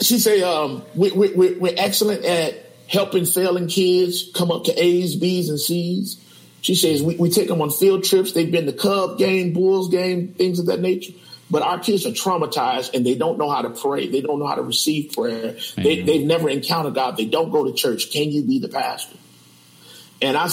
She 0.00 0.18
say, 0.18 0.42
um, 0.42 0.82
we, 0.94 1.10
we, 1.12 1.54
"We're 1.54 1.74
excellent 1.76 2.24
at 2.24 2.54
helping 2.88 3.26
failing 3.26 3.68
kids 3.68 4.30
come 4.34 4.50
up 4.50 4.64
to 4.64 4.72
A's, 4.72 5.16
B's, 5.16 5.48
and 5.48 5.60
C's." 5.60 6.20
She 6.62 6.74
says 6.74 7.02
we, 7.02 7.16
we 7.16 7.30
take 7.30 7.48
them 7.48 7.62
on 7.62 7.70
field 7.70 8.04
trips. 8.04 8.32
They've 8.32 8.50
been 8.50 8.66
to 8.66 8.72
Cub 8.72 9.18
game, 9.18 9.52
Bulls 9.52 9.88
game, 9.88 10.28
things 10.34 10.58
of 10.58 10.66
that 10.66 10.80
nature. 10.80 11.12
But 11.50 11.62
our 11.62 11.78
kids 11.80 12.06
are 12.06 12.10
traumatized 12.10 12.94
and 12.94 13.04
they 13.04 13.16
don't 13.16 13.38
know 13.38 13.50
how 13.50 13.62
to 13.62 13.70
pray. 13.70 14.08
They 14.08 14.20
don't 14.20 14.38
know 14.38 14.46
how 14.46 14.54
to 14.54 14.62
receive 14.62 15.12
prayer. 15.12 15.56
They, 15.76 16.02
they've 16.02 16.24
never 16.24 16.48
encountered 16.48 16.94
God. 16.94 17.16
They 17.16 17.24
don't 17.24 17.50
go 17.50 17.64
to 17.64 17.72
church. 17.72 18.12
Can 18.12 18.30
you 18.30 18.44
be 18.44 18.60
the 18.60 18.68
pastor? 18.68 19.16
And 20.22 20.36
I, 20.36 20.48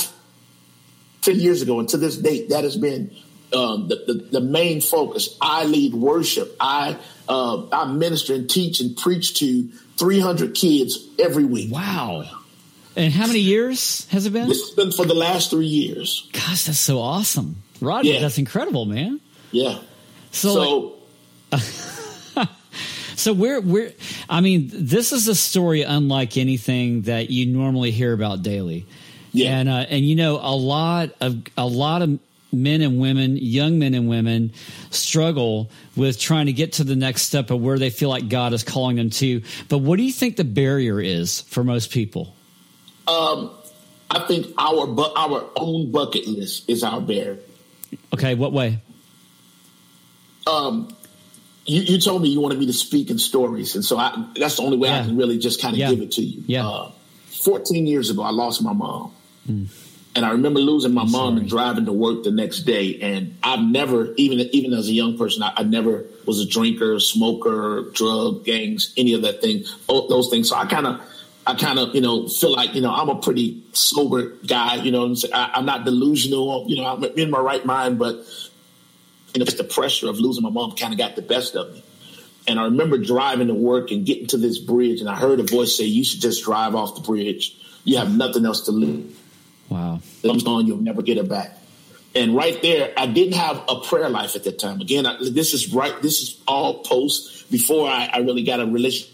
10 1.22 1.40
years 1.40 1.62
ago, 1.62 1.80
and 1.80 1.88
to 1.90 1.98
this 1.98 2.18
date, 2.18 2.50
that 2.50 2.64
has 2.64 2.78
been 2.78 3.16
um, 3.54 3.90
the, 3.90 4.04
the, 4.08 4.14
the, 4.40 4.42
main 4.42 4.82
focus. 4.82 5.38
I 5.40 5.66
lead 5.66 5.94
worship. 5.94 6.56
I, 6.60 6.98
uh, 7.30 7.68
I 7.72 7.86
minister 7.86 8.34
and 8.34 8.50
teach 8.50 8.80
and 8.80 8.96
preach 8.96 9.40
to 9.40 9.70
300 9.98 10.56
kids 10.56 11.08
every 11.20 11.46
week. 11.46 11.72
Wow. 11.72 12.26
And 12.96 13.14
how 13.14 13.28
many 13.28 13.40
years 13.40 14.08
has 14.08 14.26
it 14.26 14.34
been? 14.34 14.48
This 14.48 14.62
has 14.62 14.72
been 14.72 14.92
for 14.92 15.06
the 15.06 15.14
last 15.14 15.52
three 15.52 15.68
years. 15.68 16.28
Gosh, 16.34 16.66
that's 16.66 16.80
so 16.80 17.00
awesome, 17.00 17.58
Rodney. 17.80 18.14
Yeah. 18.14 18.22
That's 18.22 18.40
incredible, 18.40 18.86
man. 18.86 19.20
Yeah. 19.52 19.80
So, 20.32 20.54
so, 20.54 20.96
like, 21.52 22.50
so 23.16 23.34
we're 23.34 23.62
we're. 23.62 23.94
I 24.28 24.42
mean, 24.42 24.72
this 24.74 25.14
is 25.14 25.28
a 25.28 25.36
story 25.36 25.84
unlike 25.84 26.38
anything 26.38 27.04
that 27.04 27.30
you 27.30 27.46
normally 27.46 27.92
hear 27.92 28.14
about 28.14 28.42
daily. 28.42 28.88
Yeah. 29.32 29.60
And 29.60 29.70
uh, 29.70 29.86
and 29.90 30.04
you 30.04 30.16
know, 30.16 30.40
a 30.42 30.56
lot 30.56 31.12
of 31.22 31.44
a 31.56 31.68
lot 31.68 32.02
of 32.02 32.20
men 32.52 32.82
and 32.82 33.00
women, 33.00 33.38
young 33.38 33.80
men 33.80 33.94
and 33.94 34.08
women, 34.08 34.54
struggle 34.90 35.70
with 35.96 36.20
trying 36.20 36.46
to 36.46 36.54
get 36.54 36.74
to 36.74 36.84
the 36.84 36.96
next 36.96 37.24
step 37.24 37.52
of 37.52 37.62
where 37.62 37.78
they 37.78 37.90
feel 37.90 38.10
like 38.10 38.30
God 38.30 38.54
is 38.54 38.64
calling 38.64 38.96
them 38.96 39.10
to. 39.12 39.42
But 39.70 39.80
what 39.80 39.98
do 39.98 40.04
you 40.04 40.14
think 40.14 40.38
the 40.38 40.44
barrier 40.44 41.00
is 41.02 41.42
for 41.42 41.64
most 41.64 41.92
people? 41.92 42.36
Um, 43.08 43.52
I 44.10 44.20
think 44.20 44.48
our 44.58 44.88
bu- 44.88 45.14
our 45.16 45.50
own 45.56 45.92
bucket 45.92 46.28
list 46.28 46.70
is 46.70 46.84
our 46.84 47.02
barrier. 47.02 47.40
Okay, 48.14 48.36
what 48.36 48.54
way? 48.54 48.80
Um, 50.46 50.96
you, 51.66 51.82
you 51.82 52.00
told 52.00 52.22
me 52.22 52.30
you 52.30 52.40
wanted 52.40 52.60
me 52.60 52.66
to 52.68 52.74
speak 52.74 53.10
in 53.10 53.20
stories, 53.20 53.76
and 53.76 53.84
so 53.84 53.98
I, 53.98 54.26
that's 54.36 54.58
the 54.58 54.64
only 54.64 54.78
way 54.78 54.90
yeah. 54.90 55.02
I 55.02 55.04
can 55.04 55.18
really 55.18 55.38
just 55.38 55.62
kind 55.62 55.74
of 55.74 55.80
yeah. 55.80 55.90
give 55.90 56.02
it 56.02 56.12
to 56.14 56.22
you. 56.22 56.44
Yeah. 56.48 56.68
Uh, 56.68 56.92
Fourteen 57.30 57.86
years 57.86 58.10
ago, 58.10 58.24
I 58.24 58.32
lost 58.32 58.62
my 58.64 58.74
mom, 58.74 59.14
mm. 59.50 59.68
And 60.18 60.26
I 60.26 60.32
remember 60.32 60.60
losing 60.60 60.96
my 60.96 61.04
I'm 61.04 61.12
mom 61.12 61.34
sorry. 61.34 61.42
and 61.42 61.50
driving 61.50 61.86
to 61.86 61.94
work 61.94 62.24
the 62.24 62.32
next 62.32 62.62
day. 62.62 63.00
And 63.02 63.38
I've 63.44 63.62
never, 63.62 64.16
even 64.16 64.40
even 64.52 64.74
as 64.74 64.90
a 64.90 64.92
young 64.92 65.16
person, 65.16 65.44
I, 65.44 65.54
I 65.58 65.64
never 65.64 66.06
was 66.26 66.40
a 66.40 66.48
drinker, 66.48 67.00
smoker, 67.00 67.92
drug 67.94 68.44
gangs, 68.44 68.96
any 68.98 69.14
of 69.14 69.22
that 69.22 69.42
thing, 69.42 69.66
those 69.88 70.30
things. 70.30 70.50
So 70.50 70.56
I 70.56 70.66
kind 70.66 70.88
of 70.88 71.02
I 71.46 71.54
kind 71.54 71.78
of, 71.78 71.94
you 71.94 72.02
know, 72.02 72.28
feel 72.28 72.52
like, 72.52 72.74
you 72.74 72.82
know, 72.82 72.92
I'm 72.92 73.10
a 73.10 73.22
pretty 73.22 73.64
sober 73.74 74.32
guy, 74.48 74.78
you 74.78 74.92
know, 74.92 75.16
I, 75.32 75.60
am 75.60 75.66
not 75.66 75.86
delusional, 75.86 76.66
you 76.68 76.78
know, 76.78 76.86
I'm 76.88 77.04
in 77.04 77.30
my 77.30 77.40
right 77.40 77.64
mind, 77.64 78.00
but, 78.00 78.16
you 79.36 79.40
know, 79.40 79.46
just 79.46 79.58
the 79.58 79.64
pressure 79.64 80.10
of 80.10 80.20
losing 80.20 80.44
my 80.44 80.50
mom 80.50 80.72
kind 80.72 80.94
of 80.94 80.98
got 80.98 81.16
the 81.16 81.22
best 81.22 81.56
of 81.56 81.74
me. 81.74 81.84
And 82.48 82.60
I 82.60 82.64
remember 82.64 82.98
driving 82.98 83.48
to 83.48 83.54
work 83.54 83.92
and 83.92 84.06
getting 84.06 84.28
to 84.28 84.38
this 84.38 84.58
bridge, 84.58 85.00
and 85.00 85.08
I 85.08 85.16
heard 85.16 85.40
a 85.40 85.44
voice 85.44 85.78
say, 85.78 85.84
You 85.84 86.04
should 86.04 86.22
just 86.22 86.44
drive 86.44 86.76
off 86.76 86.96
the 86.96 87.02
bridge. 87.02 87.56
You 87.84 87.98
have 87.98 88.14
nothing 88.14 88.46
else 88.46 88.66
to 88.66 88.72
lose. 88.72 89.17
Wow. 89.70 90.02
I'm 90.24 90.38
gone, 90.40 90.68
you'll 90.68 90.78
never 90.78 91.02
get 91.02 91.18
it 91.18 91.28
back. 91.28 91.58
And 92.16 92.36
right 92.36 92.60
there, 92.62 92.94
I 92.98 93.06
didn't 93.06 93.36
have 93.36 93.64
a 93.68 93.80
prayer 93.82 94.10
life 94.10 94.36
at 94.36 94.44
that 94.46 94.58
time. 94.60 94.82
Again, 94.82 95.06
I, 95.06 95.18
this 95.20 95.54
is 95.54 95.74
right, 95.74 96.02
this 96.02 96.22
is 96.22 96.42
all 96.48 96.80
post 96.84 97.52
before 97.52 97.88
I, 97.88 98.10
I 98.12 98.18
really 98.20 98.44
got 98.44 98.60
a 98.60 98.66
relationship 98.66 99.14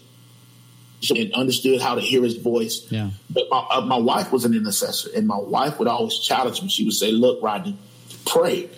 and 1.10 1.32
understood 1.34 1.82
how 1.82 1.96
to 1.96 2.00
hear 2.00 2.22
his 2.22 2.36
voice. 2.36 2.86
Yeah. 2.90 3.10
But 3.28 3.44
my, 3.50 3.66
uh, 3.70 3.80
my 3.82 3.98
wife 3.98 4.32
was 4.32 4.44
an 4.44 4.54
intercessor, 4.54 5.10
and 5.14 5.26
my 5.26 5.36
wife 5.36 5.78
would 5.78 5.88
always 5.88 6.18
challenge 6.18 6.62
me. 6.62 6.68
She 6.68 6.84
would 6.84 6.94
say, 6.94 7.10
"Look, 7.10 7.42
Rodney, 7.42 7.76
pray, 8.24 8.70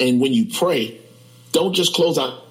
and 0.00 0.20
when 0.20 0.32
you 0.32 0.46
pray, 0.46 1.00
don't 1.52 1.72
just 1.72 1.94
close 1.94 2.18
out. 2.18 2.46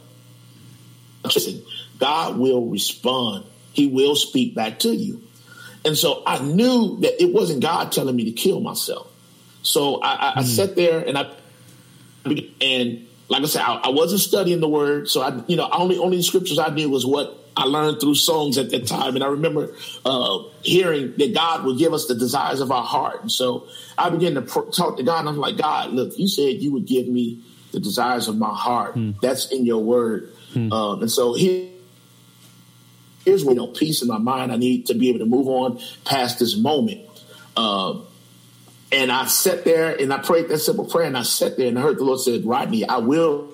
Listen, 1.26 1.62
God 2.00 2.38
will 2.38 2.68
respond. 2.68 3.44
He 3.74 3.88
will 3.88 4.16
speak 4.16 4.56
back 4.56 4.80
to 4.80 4.96
you." 4.96 5.27
And 5.88 5.97
so 5.97 6.21
I 6.28 6.43
knew 6.43 6.97
that 7.00 7.21
it 7.21 7.34
wasn't 7.34 7.62
God 7.62 7.91
telling 7.91 8.15
me 8.15 8.26
to 8.26 8.32
kill 8.32 8.60
myself. 8.60 9.08
So 9.62 10.02
I, 10.02 10.10
I, 10.10 10.32
mm. 10.34 10.38
I 10.38 10.43
sat 10.43 10.76
there 10.76 11.00
and 11.00 11.17
I 11.17 11.32
and 12.62 13.08
like 13.30 13.43
I 13.43 13.45
said, 13.45 13.62
I, 13.62 13.76
I, 13.76 13.89
wasn't 13.89 14.21
studying 14.21 14.60
the 14.60 14.67
word, 14.67 15.10
so 15.10 15.21
I, 15.21 15.41
you 15.47 15.56
know, 15.56 15.69
only 15.71 15.97
only 15.97 16.21
scriptures 16.21 16.60
I 16.60 16.69
knew 16.69 16.89
was 16.89 17.06
what 17.06 17.38
I 17.56 17.63
learned 17.63 18.00
through 18.00 18.15
songs 18.15 18.58
at 18.58 18.69
that 18.71 18.86
time. 18.86 19.15
And 19.15 19.23
I 19.23 19.28
remember 19.28 19.73
uh, 20.06 20.39
hearing 20.62 21.13
that 21.17 21.34
God 21.34 21.65
would 21.65 21.78
give 21.78 21.93
us 21.93 22.08
the 22.08 22.15
desires 22.15 22.62
of 22.62 22.71
our 22.71 22.84
heart. 22.84 23.21
And 23.21 23.32
so 23.32 23.67
I 23.97 24.10
began 24.10 24.36
to 24.36 24.41
pr- 24.41 24.69
talk 24.71 24.97
to 24.97 25.04
God, 25.04 25.21
and 25.21 25.30
I'm 25.30 25.38
like, 25.38 25.58
God, 25.58 25.91
look, 25.91 26.17
you 26.17 26.28
said 26.28 26.62
you 26.62 26.71
would 26.73 26.86
give 26.86 27.08
me 27.08 27.41
the 27.71 27.80
desires 27.80 28.28
of 28.28 28.38
my 28.38 28.54
heart. 28.54 28.93
Hmm. 28.93 29.12
That's 29.21 29.52
in 29.52 29.65
your 29.65 29.84
word. 29.84 30.34
Hmm. 30.54 30.71
Um, 30.71 31.02
and 31.02 31.12
so 31.12 31.34
here, 31.34 31.69
here's 33.28 33.44
where 33.44 33.54
you 33.54 33.62
know, 33.62 33.68
peace 33.68 34.02
in 34.02 34.08
my 34.08 34.18
mind. 34.18 34.52
I 34.52 34.56
need 34.56 34.88
to 34.88 34.94
be 34.94 35.10
able 35.10 35.20
to 35.20 35.26
move 35.26 35.48
on 35.48 35.80
past 36.06 36.40
this 36.40 36.56
moment. 36.56 37.02
Um, 37.58 38.06
and 38.92 39.12
I 39.12 39.26
sat 39.26 39.66
there 39.66 39.94
and 40.00 40.13
I 40.13 40.20
prayed 40.20 40.48
that 40.48 40.60
simple 40.60 40.86
prayer, 40.86 41.08
and 41.08 41.18
I 41.18 41.24
sat 41.24 41.58
there 41.58 41.68
and 41.68 41.78
I 41.78 41.82
heard 41.82 41.98
the 41.98 42.06
Lord 42.06 42.22
said, 42.22 42.46
Rodney, 42.46 42.88
I 42.88 42.98
will 42.98 43.50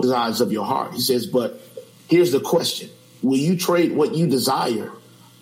desires 0.00 0.40
of 0.40 0.50
your 0.50 0.64
heart. 0.64 0.94
He 0.94 1.00
says, 1.00 1.26
but 1.26 1.60
here's 2.08 2.32
the 2.32 2.40
question 2.40 2.90
will 3.22 3.38
you 3.38 3.56
trade 3.56 3.92
what 3.92 4.14
you 4.14 4.26
desire 4.26 4.90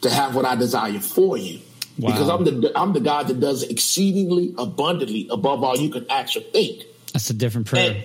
to 0.01 0.11
have 0.11 0.35
what 0.35 0.45
I 0.45 0.57
desire 0.57 0.99
for 0.99 1.37
you? 1.37 1.61
Wow. 1.99 2.11
Because 2.11 2.29
I'm 2.29 2.45
the 2.45 2.73
I'm 2.77 2.93
the 2.93 3.01
God 3.01 3.29
that 3.29 3.41
does 3.41 3.63
exceedingly 3.63 4.55
abundantly 4.59 5.29
above 5.31 5.65
all 5.65 5.77
you 5.77 5.91
can 5.91 6.07
actually 6.11 6.45
think. 6.47 6.83
That's 7.13 7.31
a 7.31 7.35
different 7.35 7.67
prayer. 7.67 7.93
And, 7.93 8.05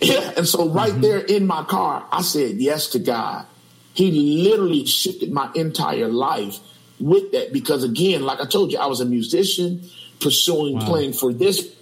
yeah, 0.00 0.32
and 0.36 0.46
so 0.46 0.68
right 0.68 0.90
mm-hmm. 0.90 1.00
there 1.00 1.18
in 1.18 1.46
my 1.46 1.64
car, 1.64 2.06
I 2.10 2.22
said 2.22 2.56
yes 2.56 2.88
to 2.88 2.98
God. 2.98 3.46
He 3.94 4.10
literally 4.42 4.86
shifted 4.86 5.32
my 5.32 5.50
entire 5.54 6.08
life 6.08 6.58
with 6.98 7.32
that 7.32 7.52
because 7.52 7.84
again, 7.84 8.22
like 8.22 8.40
I 8.40 8.46
told 8.46 8.72
you, 8.72 8.78
I 8.78 8.86
was 8.86 9.00
a 9.00 9.04
musician 9.04 9.88
pursuing 10.20 10.78
wow. 10.78 10.86
playing 10.86 11.12
for 11.12 11.32
this, 11.32 11.74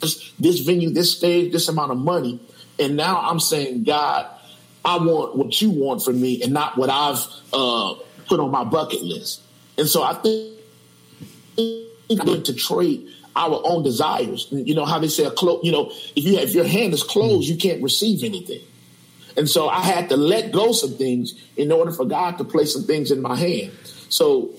this 0.00 0.32
this 0.38 0.60
venue, 0.60 0.90
this 0.90 1.16
stage, 1.16 1.52
this 1.52 1.68
amount 1.68 1.92
of 1.92 1.98
money, 1.98 2.40
and 2.78 2.96
now 2.96 3.20
I'm 3.20 3.38
saying, 3.38 3.84
God, 3.84 4.26
I 4.84 4.96
want 4.96 5.36
what 5.36 5.60
you 5.60 5.70
want 5.70 6.02
from 6.02 6.20
me, 6.20 6.42
and 6.42 6.52
not 6.52 6.76
what 6.76 6.90
I've 6.90 7.24
uh, 7.52 7.94
put 8.26 8.40
on 8.40 8.50
my 8.50 8.64
bucket 8.64 9.02
list. 9.02 9.42
And 9.76 9.86
so 9.86 10.02
I 10.02 10.14
think 10.14 10.58
I'm 11.58 12.26
going 12.26 12.42
to 12.44 12.54
trade 12.54 13.06
our 13.36 13.60
own 13.64 13.82
desires. 13.82 14.48
You 14.50 14.74
know 14.74 14.86
how 14.86 14.98
they 14.98 15.08
say 15.08 15.24
a 15.24 15.30
clo- 15.30 15.60
you 15.62 15.70
know 15.70 15.90
if 16.16 16.24
you 16.24 16.38
have, 16.38 16.48
if 16.48 16.54
your 16.54 16.66
hand 16.66 16.94
is 16.94 17.02
closed, 17.02 17.48
you 17.48 17.56
can't 17.56 17.82
receive 17.82 18.24
anything. 18.24 18.62
And 19.36 19.48
so 19.48 19.68
I 19.68 19.80
had 19.80 20.08
to 20.10 20.16
let 20.16 20.52
go 20.52 20.72
some 20.72 20.94
things 20.94 21.34
in 21.56 21.72
order 21.72 21.92
for 21.92 22.04
God 22.04 22.38
to 22.38 22.44
place 22.44 22.72
some 22.72 22.84
things 22.84 23.10
in 23.10 23.20
my 23.20 23.36
hand. 23.36 23.72
So 24.08 24.50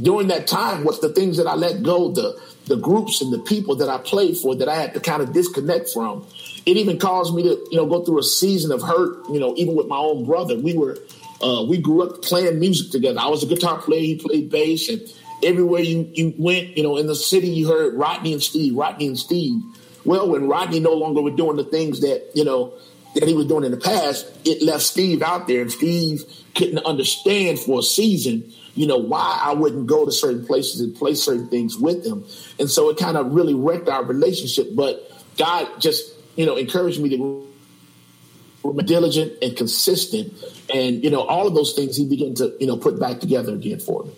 during 0.00 0.28
that 0.28 0.46
time, 0.46 0.84
what's 0.84 1.00
the 1.00 1.12
things 1.12 1.36
that 1.36 1.46
I 1.46 1.54
let 1.54 1.82
go, 1.82 2.10
the 2.10 2.40
the 2.68 2.76
groups 2.76 3.22
and 3.22 3.32
the 3.32 3.38
people 3.38 3.76
that 3.76 3.88
I 3.88 3.98
played 3.98 4.36
for 4.36 4.54
that 4.56 4.68
I 4.68 4.76
had 4.76 4.94
to 4.94 5.00
kind 5.00 5.22
of 5.22 5.32
disconnect 5.32 5.88
from. 5.88 6.26
It 6.66 6.76
even 6.76 6.98
caused 6.98 7.34
me 7.34 7.42
to, 7.42 7.66
you 7.70 7.78
know, 7.78 7.86
go 7.86 8.04
through 8.04 8.18
a 8.18 8.22
season 8.22 8.72
of 8.72 8.82
hurt, 8.82 9.26
you 9.30 9.40
know, 9.40 9.54
even 9.56 9.74
with 9.74 9.86
my 9.86 9.96
own 9.96 10.26
brother. 10.26 10.58
We 10.58 10.76
were 10.76 10.98
uh, 11.40 11.64
we 11.68 11.78
grew 11.78 12.02
up 12.02 12.22
playing 12.22 12.58
music 12.58 12.90
together. 12.90 13.18
I 13.20 13.28
was 13.28 13.42
a 13.42 13.46
guitar 13.46 13.80
player, 13.80 14.00
he 14.00 14.16
played 14.16 14.50
bass, 14.50 14.88
and 14.88 15.00
everywhere 15.42 15.80
you, 15.80 16.10
you 16.12 16.34
went, 16.36 16.76
you 16.76 16.82
know, 16.82 16.96
in 16.96 17.06
the 17.06 17.14
city, 17.14 17.48
you 17.48 17.68
heard 17.68 17.94
Rodney 17.94 18.32
and 18.32 18.42
Steve, 18.42 18.74
Rodney 18.74 19.06
and 19.06 19.18
Steve. 19.18 19.62
Well, 20.04 20.28
when 20.28 20.48
Rodney 20.48 20.80
no 20.80 20.94
longer 20.94 21.22
was 21.22 21.34
doing 21.34 21.56
the 21.56 21.64
things 21.64 22.00
that, 22.00 22.30
you 22.34 22.44
know, 22.44 22.74
that 23.20 23.28
he 23.28 23.34
was 23.34 23.46
doing 23.46 23.64
in 23.64 23.70
the 23.70 23.76
past, 23.76 24.26
it 24.44 24.62
left 24.62 24.82
Steve 24.82 25.22
out 25.22 25.48
there, 25.48 25.60
and 25.60 25.72
Steve 25.72 26.24
couldn't 26.54 26.78
understand 26.84 27.58
for 27.58 27.80
a 27.80 27.82
season, 27.82 28.52
you 28.74 28.86
know, 28.86 28.96
why 28.96 29.40
I 29.42 29.54
wouldn't 29.54 29.86
go 29.86 30.04
to 30.04 30.12
certain 30.12 30.46
places 30.46 30.80
and 30.80 30.94
play 30.94 31.14
certain 31.14 31.48
things 31.48 31.76
with 31.76 32.04
him. 32.04 32.24
And 32.58 32.70
so 32.70 32.90
it 32.90 32.96
kind 32.96 33.16
of 33.16 33.32
really 33.32 33.54
wrecked 33.54 33.88
our 33.88 34.04
relationship. 34.04 34.68
But 34.74 35.10
God 35.36 35.80
just, 35.80 36.12
you 36.36 36.46
know, 36.46 36.56
encouraged 36.56 37.00
me 37.00 37.08
to 37.10 38.72
be 38.72 38.82
diligent 38.84 39.32
and 39.42 39.56
consistent. 39.56 40.32
And, 40.72 41.02
you 41.02 41.10
know, 41.10 41.22
all 41.22 41.46
of 41.46 41.54
those 41.54 41.74
things 41.74 41.96
he 41.96 42.06
began 42.06 42.34
to, 42.34 42.56
you 42.60 42.66
know, 42.66 42.76
put 42.76 43.00
back 43.00 43.18
together 43.18 43.54
again 43.54 43.80
for 43.80 44.04
me. 44.04 44.12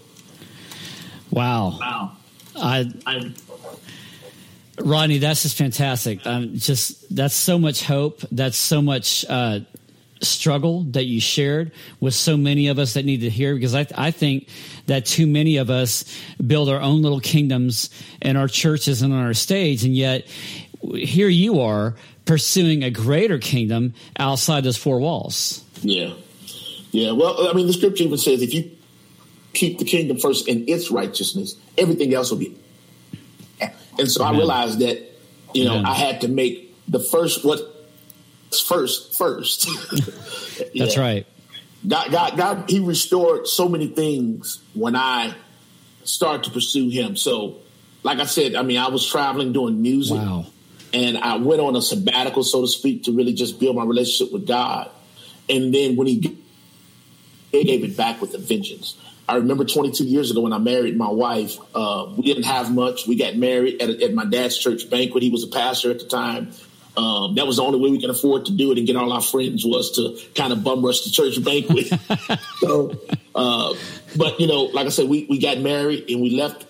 Wow. 1.30 1.78
Wow. 1.78 2.16
I, 2.56 2.92
I 3.06 3.32
Rodney, 4.78 5.18
that's 5.18 5.42
just 5.42 5.56
fantastic. 5.56 6.26
Um, 6.26 6.54
just 6.54 7.14
that's 7.14 7.34
so 7.34 7.58
much 7.58 7.84
hope. 7.84 8.20
That's 8.30 8.56
so 8.56 8.80
much 8.80 9.24
uh, 9.28 9.60
struggle 10.22 10.84
that 10.84 11.04
you 11.04 11.20
shared 11.20 11.72
with 11.98 12.14
so 12.14 12.36
many 12.36 12.68
of 12.68 12.78
us 12.78 12.94
that 12.94 13.04
need 13.04 13.20
to 13.20 13.30
hear. 13.30 13.54
Because 13.54 13.74
I, 13.74 13.86
I 13.96 14.10
think 14.10 14.48
that 14.86 15.06
too 15.06 15.26
many 15.26 15.56
of 15.58 15.70
us 15.70 16.04
build 16.44 16.68
our 16.68 16.80
own 16.80 17.02
little 17.02 17.20
kingdoms 17.20 17.90
in 18.22 18.36
our 18.36 18.48
churches 18.48 19.02
and 19.02 19.12
on 19.12 19.24
our 19.24 19.34
stage, 19.34 19.84
and 19.84 19.94
yet 19.94 20.26
here 20.94 21.28
you 21.28 21.60
are 21.60 21.94
pursuing 22.24 22.84
a 22.84 22.90
greater 22.90 23.38
kingdom 23.38 23.94
outside 24.18 24.64
those 24.64 24.76
four 24.76 25.00
walls. 25.00 25.64
Yeah, 25.82 26.14
yeah. 26.90 27.12
Well, 27.12 27.48
I 27.48 27.52
mean, 27.52 27.66
the 27.66 27.72
scripture 27.72 28.04
even 28.04 28.18
says 28.18 28.42
if 28.42 28.54
you 28.54 28.70
keep 29.52 29.78
the 29.78 29.84
kingdom 29.84 30.18
first 30.18 30.48
and 30.48 30.68
its 30.68 30.90
righteousness, 30.90 31.56
everything 31.76 32.14
else 32.14 32.30
will 32.30 32.38
be. 32.38 32.56
And 34.00 34.10
so 34.10 34.24
Amen. 34.24 34.34
I 34.34 34.38
realized 34.38 34.78
that, 34.80 35.02
you 35.54 35.64
know, 35.64 35.74
Amen. 35.74 35.86
I 35.86 35.94
had 35.94 36.22
to 36.22 36.28
make 36.28 36.74
the 36.88 36.98
first 37.00 37.44
what 37.44 37.60
first 38.66 39.16
first. 39.16 39.68
yeah. 40.72 40.84
That's 40.84 40.96
right. 40.96 41.26
God, 41.86 42.10
God, 42.10 42.36
God, 42.36 42.70
He 42.70 42.80
restored 42.80 43.46
so 43.46 43.68
many 43.68 43.86
things 43.86 44.62
when 44.74 44.96
I 44.96 45.34
started 46.04 46.44
to 46.44 46.50
pursue 46.50 46.88
Him. 46.88 47.16
So, 47.16 47.58
like 48.02 48.18
I 48.18 48.24
said, 48.24 48.54
I 48.54 48.62
mean, 48.62 48.78
I 48.78 48.88
was 48.88 49.06
traveling 49.06 49.52
doing 49.52 49.80
music, 49.80 50.16
wow. 50.16 50.46
and 50.92 51.18
I 51.18 51.36
went 51.36 51.60
on 51.60 51.76
a 51.76 51.82
sabbatical, 51.82 52.42
so 52.42 52.62
to 52.62 52.68
speak, 52.68 53.04
to 53.04 53.12
really 53.12 53.32
just 53.32 53.60
build 53.60 53.76
my 53.76 53.84
relationship 53.84 54.32
with 54.32 54.46
God. 54.46 54.90
And 55.48 55.74
then 55.74 55.96
when 55.96 56.06
He 56.06 56.18
gave 57.52 57.84
it 57.84 57.96
back 57.96 58.20
with 58.20 58.34
a 58.34 58.38
vengeance. 58.38 58.96
I 59.30 59.36
remember 59.36 59.64
22 59.64 60.04
years 60.04 60.32
ago 60.32 60.40
when 60.40 60.52
I 60.52 60.58
married 60.58 60.96
my 60.96 61.08
wife. 61.08 61.56
Uh, 61.72 62.12
we 62.16 62.24
didn't 62.24 62.42
have 62.42 62.74
much. 62.74 63.06
We 63.06 63.14
got 63.14 63.36
married 63.36 63.80
at, 63.80 63.88
at, 64.02 64.12
my 64.12 64.24
dad's 64.24 64.58
church 64.58 64.90
banquet. 64.90 65.22
He 65.22 65.30
was 65.30 65.44
a 65.44 65.46
pastor 65.46 65.92
at 65.92 66.00
the 66.00 66.06
time. 66.06 66.50
Um, 66.96 67.36
that 67.36 67.46
was 67.46 67.58
the 67.58 67.62
only 67.62 67.78
way 67.78 67.92
we 67.92 68.00
could 68.00 68.10
afford 68.10 68.46
to 68.46 68.52
do 68.52 68.72
it 68.72 68.78
and 68.78 68.88
get 68.88 68.96
all 68.96 69.12
our 69.12 69.22
friends 69.22 69.64
was 69.64 69.92
to 69.92 70.18
kind 70.34 70.52
of 70.52 70.64
bum 70.64 70.84
rush 70.84 71.02
the 71.02 71.10
church 71.10 71.42
banquet. 71.44 71.92
so, 72.58 73.00
uh, 73.36 73.72
but 74.16 74.40
you 74.40 74.48
know, 74.48 74.64
like 74.64 74.86
I 74.86 74.90
said, 74.90 75.08
we, 75.08 75.26
we 75.30 75.38
got 75.38 75.58
married 75.58 76.10
and 76.10 76.20
we 76.20 76.30
left 76.30 76.66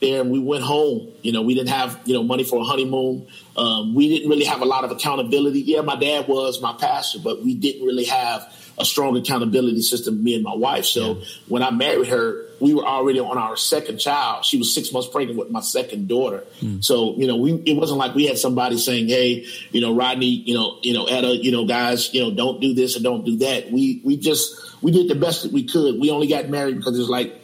there 0.00 0.20
and 0.20 0.30
we 0.30 0.38
went 0.38 0.64
home. 0.64 1.08
You 1.22 1.32
know, 1.32 1.42
we 1.42 1.54
didn't 1.54 1.70
have, 1.70 2.00
you 2.04 2.14
know, 2.14 2.22
money 2.22 2.44
for 2.44 2.60
a 2.60 2.64
honeymoon. 2.64 3.26
Um, 3.56 3.94
we 3.94 4.08
didn't 4.08 4.30
really 4.30 4.44
have 4.44 4.62
a 4.62 4.64
lot 4.64 4.84
of 4.84 4.90
accountability. 4.90 5.60
Yeah, 5.60 5.82
my 5.82 5.96
dad 5.96 6.28
was 6.28 6.60
my 6.60 6.72
pastor, 6.72 7.18
but 7.22 7.42
we 7.42 7.54
didn't 7.54 7.86
really 7.86 8.04
have 8.04 8.52
a 8.78 8.84
strong 8.84 9.16
accountability 9.16 9.82
system, 9.82 10.24
me 10.24 10.34
and 10.34 10.42
my 10.42 10.54
wife. 10.54 10.86
So 10.86 11.16
yeah. 11.16 11.24
when 11.48 11.62
I 11.62 11.70
married 11.70 12.08
her, 12.08 12.46
we 12.60 12.74
were 12.74 12.84
already 12.84 13.20
on 13.20 13.38
our 13.38 13.56
second 13.56 13.98
child. 13.98 14.44
She 14.44 14.58
was 14.58 14.74
six 14.74 14.92
months 14.92 15.08
pregnant 15.08 15.38
with 15.38 15.50
my 15.50 15.60
second 15.60 16.08
daughter. 16.08 16.44
Mm. 16.60 16.84
So, 16.84 17.14
you 17.16 17.26
know, 17.26 17.36
we, 17.36 17.54
it 17.54 17.74
wasn't 17.76 17.98
like 17.98 18.14
we 18.14 18.26
had 18.26 18.38
somebody 18.38 18.78
saying, 18.78 19.08
Hey, 19.08 19.46
you 19.70 19.80
know, 19.80 19.94
Rodney, 19.94 20.26
you 20.26 20.54
know, 20.54 20.78
you 20.82 20.92
know, 20.92 21.06
Etta, 21.06 21.36
you 21.36 21.52
know, 21.52 21.66
guys, 21.66 22.12
you 22.12 22.22
know, 22.22 22.34
don't 22.34 22.60
do 22.60 22.74
this 22.74 22.96
or 22.96 23.02
don't 23.02 23.24
do 23.24 23.38
that. 23.38 23.70
We, 23.70 24.00
we 24.04 24.16
just, 24.16 24.82
we 24.82 24.92
did 24.92 25.08
the 25.08 25.14
best 25.14 25.42
that 25.42 25.52
we 25.52 25.64
could. 25.64 25.98
We 26.00 26.10
only 26.10 26.26
got 26.26 26.48
married 26.48 26.76
because 26.76 26.98
it's 26.98 27.08
like, 27.08 27.39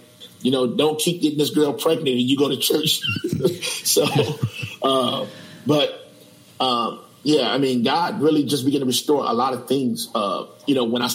you 0.47 0.53
know, 0.53 0.65
don't 0.69 0.97
keep 0.97 1.23
getting 1.23 1.39
this 1.39 1.51
girl 1.51 1.73
pregnant 1.73 2.07
and 2.07 2.21
you 2.21 2.39
go 2.39 2.49
to 2.49 2.57
church. 2.57 3.01
so, 3.85 4.07
uh, 4.81 5.27
but, 5.67 6.09
um, 6.61 7.01
yeah, 7.25 7.51
I 7.51 7.59
mean, 7.59 7.83
God 7.83 8.21
really 8.21 8.45
just 8.45 8.65
began 8.65 8.79
to 8.79 8.87
restore 8.87 9.25
a 9.25 9.33
lot 9.33 9.55
of 9.55 9.67
things. 9.67 10.09
Uh, 10.15 10.47
you 10.65 10.77
know, 10.77 10.85
when 10.85 11.03
I 11.03 11.09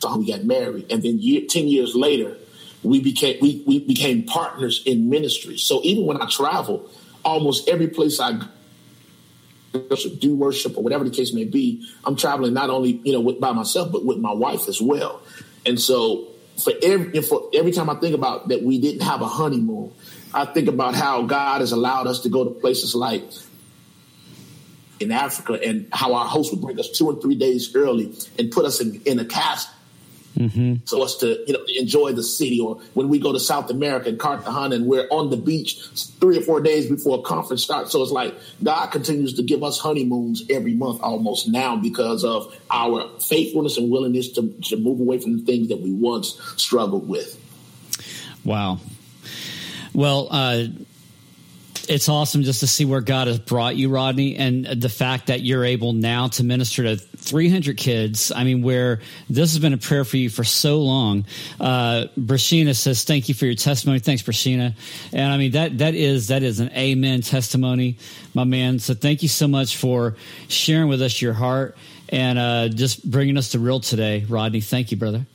saw 0.00 0.16
we 0.16 0.26
got 0.26 0.44
married, 0.44 0.90
and 0.90 1.02
then 1.02 1.18
year, 1.18 1.42
ten 1.46 1.68
years 1.68 1.94
later, 1.94 2.38
we 2.82 3.02
became 3.02 3.36
we, 3.42 3.62
we 3.66 3.80
became 3.80 4.22
partners 4.22 4.82
in 4.86 5.10
ministry. 5.10 5.58
So 5.58 5.82
even 5.84 6.06
when 6.06 6.22
I 6.22 6.26
travel, 6.30 6.90
almost 7.22 7.68
every 7.68 7.88
place 7.88 8.18
I 8.18 8.40
do 9.72 10.34
worship, 10.34 10.78
or 10.78 10.82
whatever 10.82 11.04
the 11.04 11.10
case 11.10 11.34
may 11.34 11.44
be, 11.44 11.86
I'm 12.02 12.16
traveling 12.16 12.54
not 12.54 12.70
only 12.70 12.98
you 13.04 13.12
know 13.12 13.20
with, 13.20 13.38
by 13.38 13.52
myself 13.52 13.92
but 13.92 14.06
with 14.06 14.16
my 14.16 14.32
wife 14.32 14.68
as 14.68 14.80
well. 14.80 15.20
And 15.66 15.78
so 15.78 16.28
for 16.58 16.72
every 16.82 17.22
for 17.22 17.50
every 17.54 17.72
time 17.72 17.88
I 17.88 17.94
think 17.94 18.14
about 18.14 18.48
that, 18.48 18.62
we 18.62 18.78
didn't 18.80 19.02
have 19.02 19.22
a 19.22 19.26
honeymoon. 19.26 19.92
I 20.34 20.44
think 20.44 20.68
about 20.68 20.94
how 20.94 21.22
God 21.22 21.60
has 21.60 21.72
allowed 21.72 22.06
us 22.06 22.20
to 22.20 22.28
go 22.28 22.44
to 22.44 22.50
places 22.50 22.94
like 22.94 23.24
in 25.00 25.12
Africa 25.12 25.58
and 25.64 25.88
how 25.92 26.14
our 26.14 26.26
host 26.26 26.52
would 26.52 26.60
bring 26.60 26.78
us 26.78 26.90
two 26.90 27.08
and 27.10 27.22
three 27.22 27.36
days 27.36 27.74
early 27.74 28.12
and 28.38 28.50
put 28.50 28.64
us 28.64 28.80
in, 28.80 29.00
in 29.04 29.18
a 29.18 29.24
cast 29.24 29.68
Mm-hmm. 30.36 30.84
So 30.84 31.02
us 31.02 31.16
to 31.18 31.42
you 31.46 31.52
know 31.52 31.64
enjoy 31.76 32.12
the 32.12 32.22
city, 32.22 32.60
or 32.60 32.80
when 32.94 33.08
we 33.08 33.18
go 33.18 33.32
to 33.32 33.40
South 33.40 33.70
America 33.70 34.08
and 34.08 34.18
Cartagena, 34.18 34.76
and 34.76 34.86
we're 34.86 35.08
on 35.10 35.30
the 35.30 35.36
beach 35.36 35.80
three 36.20 36.38
or 36.38 36.42
four 36.42 36.60
days 36.60 36.88
before 36.88 37.18
a 37.18 37.22
conference 37.22 37.64
starts. 37.64 37.92
So 37.92 38.02
it's 38.02 38.12
like 38.12 38.34
God 38.62 38.86
continues 38.88 39.34
to 39.34 39.42
give 39.42 39.64
us 39.64 39.78
honeymoons 39.78 40.44
every 40.50 40.74
month, 40.74 41.00
almost 41.02 41.48
now, 41.48 41.76
because 41.76 42.24
of 42.24 42.54
our 42.70 43.08
faithfulness 43.20 43.78
and 43.78 43.90
willingness 43.90 44.30
to, 44.32 44.54
to 44.64 44.76
move 44.76 45.00
away 45.00 45.18
from 45.18 45.38
the 45.38 45.44
things 45.44 45.68
that 45.68 45.80
we 45.80 45.92
once 45.92 46.40
struggled 46.56 47.08
with. 47.08 47.36
Wow. 48.44 48.78
Well, 49.92 50.28
uh, 50.30 50.64
it's 51.88 52.08
awesome 52.08 52.42
just 52.42 52.60
to 52.60 52.66
see 52.66 52.84
where 52.84 53.00
God 53.00 53.26
has 53.26 53.38
brought 53.38 53.76
you, 53.76 53.88
Rodney, 53.88 54.36
and 54.36 54.66
the 54.66 54.88
fact 54.88 55.28
that 55.28 55.40
you're 55.40 55.64
able 55.64 55.92
now 55.94 56.28
to 56.28 56.44
minister 56.44 56.82
to 56.82 56.96
300 57.28 57.76
kids. 57.76 58.32
I 58.34 58.44
mean, 58.44 58.62
where 58.62 59.00
this 59.28 59.52
has 59.52 59.58
been 59.58 59.72
a 59.72 59.78
prayer 59.78 60.04
for 60.04 60.16
you 60.16 60.30
for 60.30 60.44
so 60.44 60.80
long. 60.80 61.26
Uh, 61.60 62.06
Brashina 62.18 62.74
says, 62.74 63.04
"Thank 63.04 63.28
you 63.28 63.34
for 63.34 63.46
your 63.46 63.54
testimony." 63.54 63.98
Thanks, 63.98 64.22
Brashina. 64.22 64.74
And 65.12 65.32
I 65.32 65.36
mean 65.36 65.52
that 65.52 65.78
that 65.78 65.94
is 65.94 66.28
that 66.28 66.42
is 66.42 66.60
an 66.60 66.70
amen 66.70 67.22
testimony, 67.22 67.96
my 68.34 68.44
man. 68.44 68.78
So 68.78 68.94
thank 68.94 69.22
you 69.22 69.28
so 69.28 69.46
much 69.46 69.76
for 69.76 70.16
sharing 70.48 70.88
with 70.88 71.02
us 71.02 71.20
your 71.20 71.34
heart 71.34 71.76
and 72.08 72.38
uh, 72.38 72.68
just 72.68 73.08
bringing 73.08 73.36
us 73.36 73.50
to 73.50 73.58
real 73.58 73.80
today, 73.80 74.24
Rodney. 74.28 74.60
Thank 74.60 74.90
you, 74.90 74.96
brother. 74.96 75.26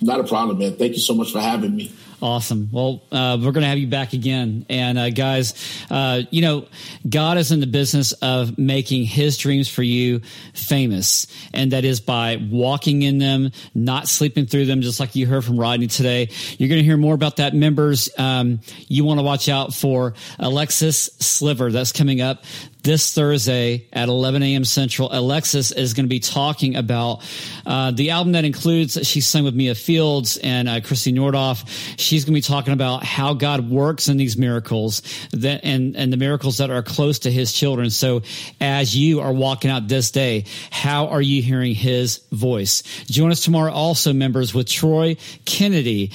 Not 0.00 0.20
a 0.20 0.24
problem, 0.24 0.58
man. 0.58 0.76
Thank 0.76 0.92
you 0.92 1.00
so 1.00 1.14
much 1.14 1.32
for 1.32 1.40
having 1.40 1.74
me. 1.74 1.92
Awesome. 2.24 2.70
Well, 2.72 3.02
uh, 3.12 3.36
we're 3.38 3.52
going 3.52 3.62
to 3.62 3.68
have 3.68 3.76
you 3.76 3.86
back 3.86 4.14
again. 4.14 4.64
And 4.70 4.98
uh, 4.98 5.10
guys, 5.10 5.52
uh, 5.90 6.22
you 6.30 6.40
know, 6.40 6.66
God 7.06 7.36
is 7.36 7.52
in 7.52 7.60
the 7.60 7.66
business 7.66 8.12
of 8.12 8.56
making 8.56 9.04
his 9.04 9.36
dreams 9.36 9.68
for 9.68 9.82
you 9.82 10.20
famous. 10.54 11.26
And 11.52 11.72
that 11.72 11.84
is 11.84 12.00
by 12.00 12.38
walking 12.50 13.02
in 13.02 13.18
them, 13.18 13.50
not 13.74 14.08
sleeping 14.08 14.46
through 14.46 14.66
them, 14.66 14.80
just 14.80 15.00
like 15.00 15.14
you 15.14 15.26
heard 15.26 15.44
from 15.44 15.60
Rodney 15.60 15.86
today. 15.86 16.30
You're 16.56 16.70
going 16.70 16.80
to 16.80 16.84
hear 16.84 16.96
more 16.96 17.14
about 17.14 17.36
that. 17.36 17.52
Members, 17.54 18.08
um, 18.16 18.60
you 18.88 19.04
want 19.04 19.20
to 19.20 19.24
watch 19.24 19.50
out 19.50 19.74
for 19.74 20.14
Alexis 20.38 21.10
Sliver. 21.18 21.70
That's 21.70 21.92
coming 21.92 22.22
up 22.22 22.44
this 22.84 23.14
Thursday 23.14 23.88
at 23.92 24.08
11 24.08 24.42
a.m. 24.42 24.64
Central. 24.64 25.08
Alexis 25.10 25.72
is 25.72 25.94
going 25.94 26.04
to 26.04 26.08
be 26.08 26.20
talking 26.20 26.76
about 26.76 27.24
uh, 27.66 27.90
the 27.90 28.10
album 28.10 28.32
that 28.32 28.44
includes, 28.44 28.98
she 29.06 29.22
sang 29.22 29.42
with 29.42 29.54
Mia 29.54 29.74
Fieldes 29.74 30.38
and 30.42 30.68
uh, 30.68 30.80
Christy 30.82 31.12
Nordoff. 31.12 31.66
She's 31.98 32.24
going 32.24 32.34
to 32.34 32.38
be 32.38 32.42
talking 32.42 32.74
about 32.74 33.02
how 33.02 33.34
God 33.34 33.68
works 33.70 34.08
in 34.08 34.18
these 34.18 34.36
miracles 34.36 35.02
that, 35.32 35.64
and, 35.64 35.96
and 35.96 36.12
the 36.12 36.18
miracles 36.18 36.58
that 36.58 36.70
are 36.70 36.82
close 36.82 37.20
to 37.20 37.30
his 37.32 37.52
children. 37.52 37.88
So 37.88 38.22
as 38.60 38.94
you 38.94 39.20
are 39.20 39.32
walking 39.32 39.70
out 39.70 39.88
this 39.88 40.10
day, 40.10 40.44
how 40.70 41.08
are 41.08 41.22
you 41.22 41.42
hearing 41.42 41.74
his 41.74 42.18
voice? 42.30 42.82
Join 43.06 43.30
us 43.30 43.42
tomorrow 43.42 43.72
also, 43.72 44.12
members, 44.12 44.52
with 44.52 44.68
Troy 44.68 45.16
Kennedy 45.46 46.12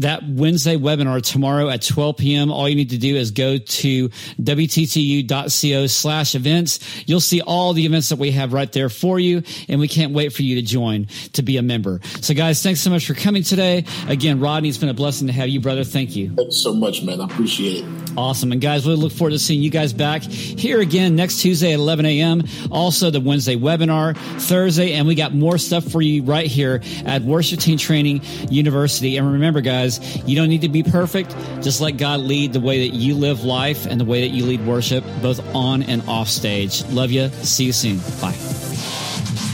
that 0.00 0.22
Wednesday 0.26 0.76
webinar 0.76 1.22
tomorrow 1.22 1.68
at 1.68 1.82
12 1.82 2.16
p.m. 2.16 2.50
All 2.50 2.68
you 2.68 2.74
need 2.74 2.90
to 2.90 2.98
do 2.98 3.16
is 3.16 3.30
go 3.30 3.58
to 3.58 4.08
wttu.co 4.08 5.86
slash 5.86 6.34
events. 6.34 6.80
You'll 7.06 7.20
see 7.20 7.40
all 7.40 7.72
the 7.72 7.86
events 7.86 8.08
that 8.10 8.18
we 8.18 8.30
have 8.32 8.52
right 8.52 8.70
there 8.72 8.88
for 8.88 9.18
you. 9.18 9.42
And 9.68 9.80
we 9.80 9.88
can't 9.88 10.12
wait 10.12 10.32
for 10.32 10.42
you 10.42 10.56
to 10.56 10.62
join 10.62 11.06
to 11.34 11.42
be 11.42 11.56
a 11.56 11.62
member. 11.62 12.00
So 12.20 12.34
guys, 12.34 12.62
thanks 12.62 12.80
so 12.80 12.90
much 12.90 13.06
for 13.06 13.14
coming 13.14 13.42
today. 13.42 13.84
Again, 14.08 14.40
Rodney, 14.40 14.68
it's 14.68 14.78
been 14.78 14.88
a 14.88 14.94
blessing 14.94 15.26
to 15.26 15.32
have 15.32 15.48
you, 15.48 15.60
brother. 15.60 15.84
Thank 15.84 16.16
you. 16.16 16.30
Thanks 16.34 16.56
so 16.56 16.72
much, 16.72 17.02
man. 17.02 17.20
I 17.20 17.24
appreciate 17.24 17.84
it. 17.84 18.12
Awesome. 18.16 18.52
And 18.52 18.60
guys, 18.60 18.86
we 18.86 18.94
look 18.94 19.12
forward 19.12 19.30
to 19.32 19.38
seeing 19.38 19.62
you 19.62 19.70
guys 19.70 19.92
back 19.92 20.22
here 20.22 20.80
again 20.80 21.16
next 21.16 21.40
Tuesday 21.40 21.72
at 21.72 21.78
11 21.78 22.06
a.m. 22.06 22.42
Also 22.70 23.10
the 23.10 23.20
Wednesday 23.20 23.56
webinar, 23.56 24.16
Thursday, 24.40 24.94
and 24.94 25.06
we 25.06 25.14
got 25.14 25.34
more 25.34 25.58
stuff 25.58 25.84
for 25.84 26.02
you 26.02 26.22
right 26.22 26.46
here 26.46 26.82
at 27.04 27.22
Worship 27.22 27.60
Team 27.60 27.78
Training 27.78 28.22
University. 28.50 29.16
And 29.16 29.32
remember, 29.32 29.60
guys, 29.60 29.89
you 30.26 30.36
don't 30.36 30.48
need 30.48 30.60
to 30.60 30.68
be 30.68 30.82
perfect. 30.82 31.34
Just 31.62 31.80
let 31.80 31.96
God 31.96 32.20
lead 32.20 32.52
the 32.52 32.60
way 32.60 32.88
that 32.88 32.94
you 32.94 33.14
live 33.14 33.42
life 33.42 33.86
and 33.86 34.00
the 34.00 34.04
way 34.04 34.20
that 34.20 34.34
you 34.34 34.44
lead 34.44 34.64
worship, 34.66 35.02
both 35.22 35.40
on 35.54 35.82
and 35.82 36.06
off 36.08 36.28
stage. 36.28 36.84
Love 36.90 37.10
you. 37.10 37.28
See 37.42 37.64
you 37.64 37.72
soon. 37.72 37.98
Bye. 38.20 38.36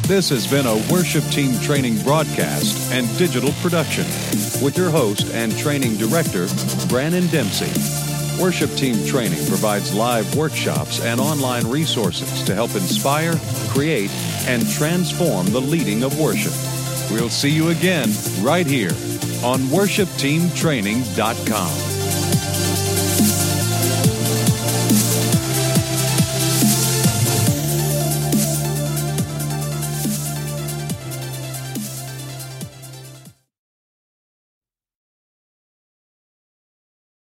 This 0.07 0.29
has 0.29 0.47
been 0.47 0.67
a 0.67 0.77
Worship 0.93 1.25
Team 1.33 1.59
Training 1.61 2.01
broadcast 2.05 2.93
and 2.93 3.07
digital 3.19 3.51
production 3.61 4.05
with 4.63 4.75
your 4.77 4.89
host 4.89 5.35
and 5.35 5.57
training 5.59 5.97
director, 5.97 6.47
Branon 6.87 7.29
Dempsey. 7.33 7.73
Worship 8.41 8.71
Team 8.75 9.05
Training 9.05 9.45
provides 9.49 9.93
live 9.93 10.37
workshops 10.37 11.01
and 11.01 11.21
online 11.21 11.67
resources 11.67 12.45
to 12.45 12.55
help 12.55 12.75
inspire, 12.77 13.35
create, 13.71 14.13
and 14.47 14.69
transform 14.71 15.47
the 15.47 15.61
leading 15.61 16.05
of 16.05 16.21
worship. 16.21 16.53
We'll 17.11 17.29
see 17.29 17.51
you 17.51 17.71
again 17.71 18.11
right 18.43 18.67
here 18.67 18.93
on 19.45 19.61
worshipteamtraining.com. 19.61 21.96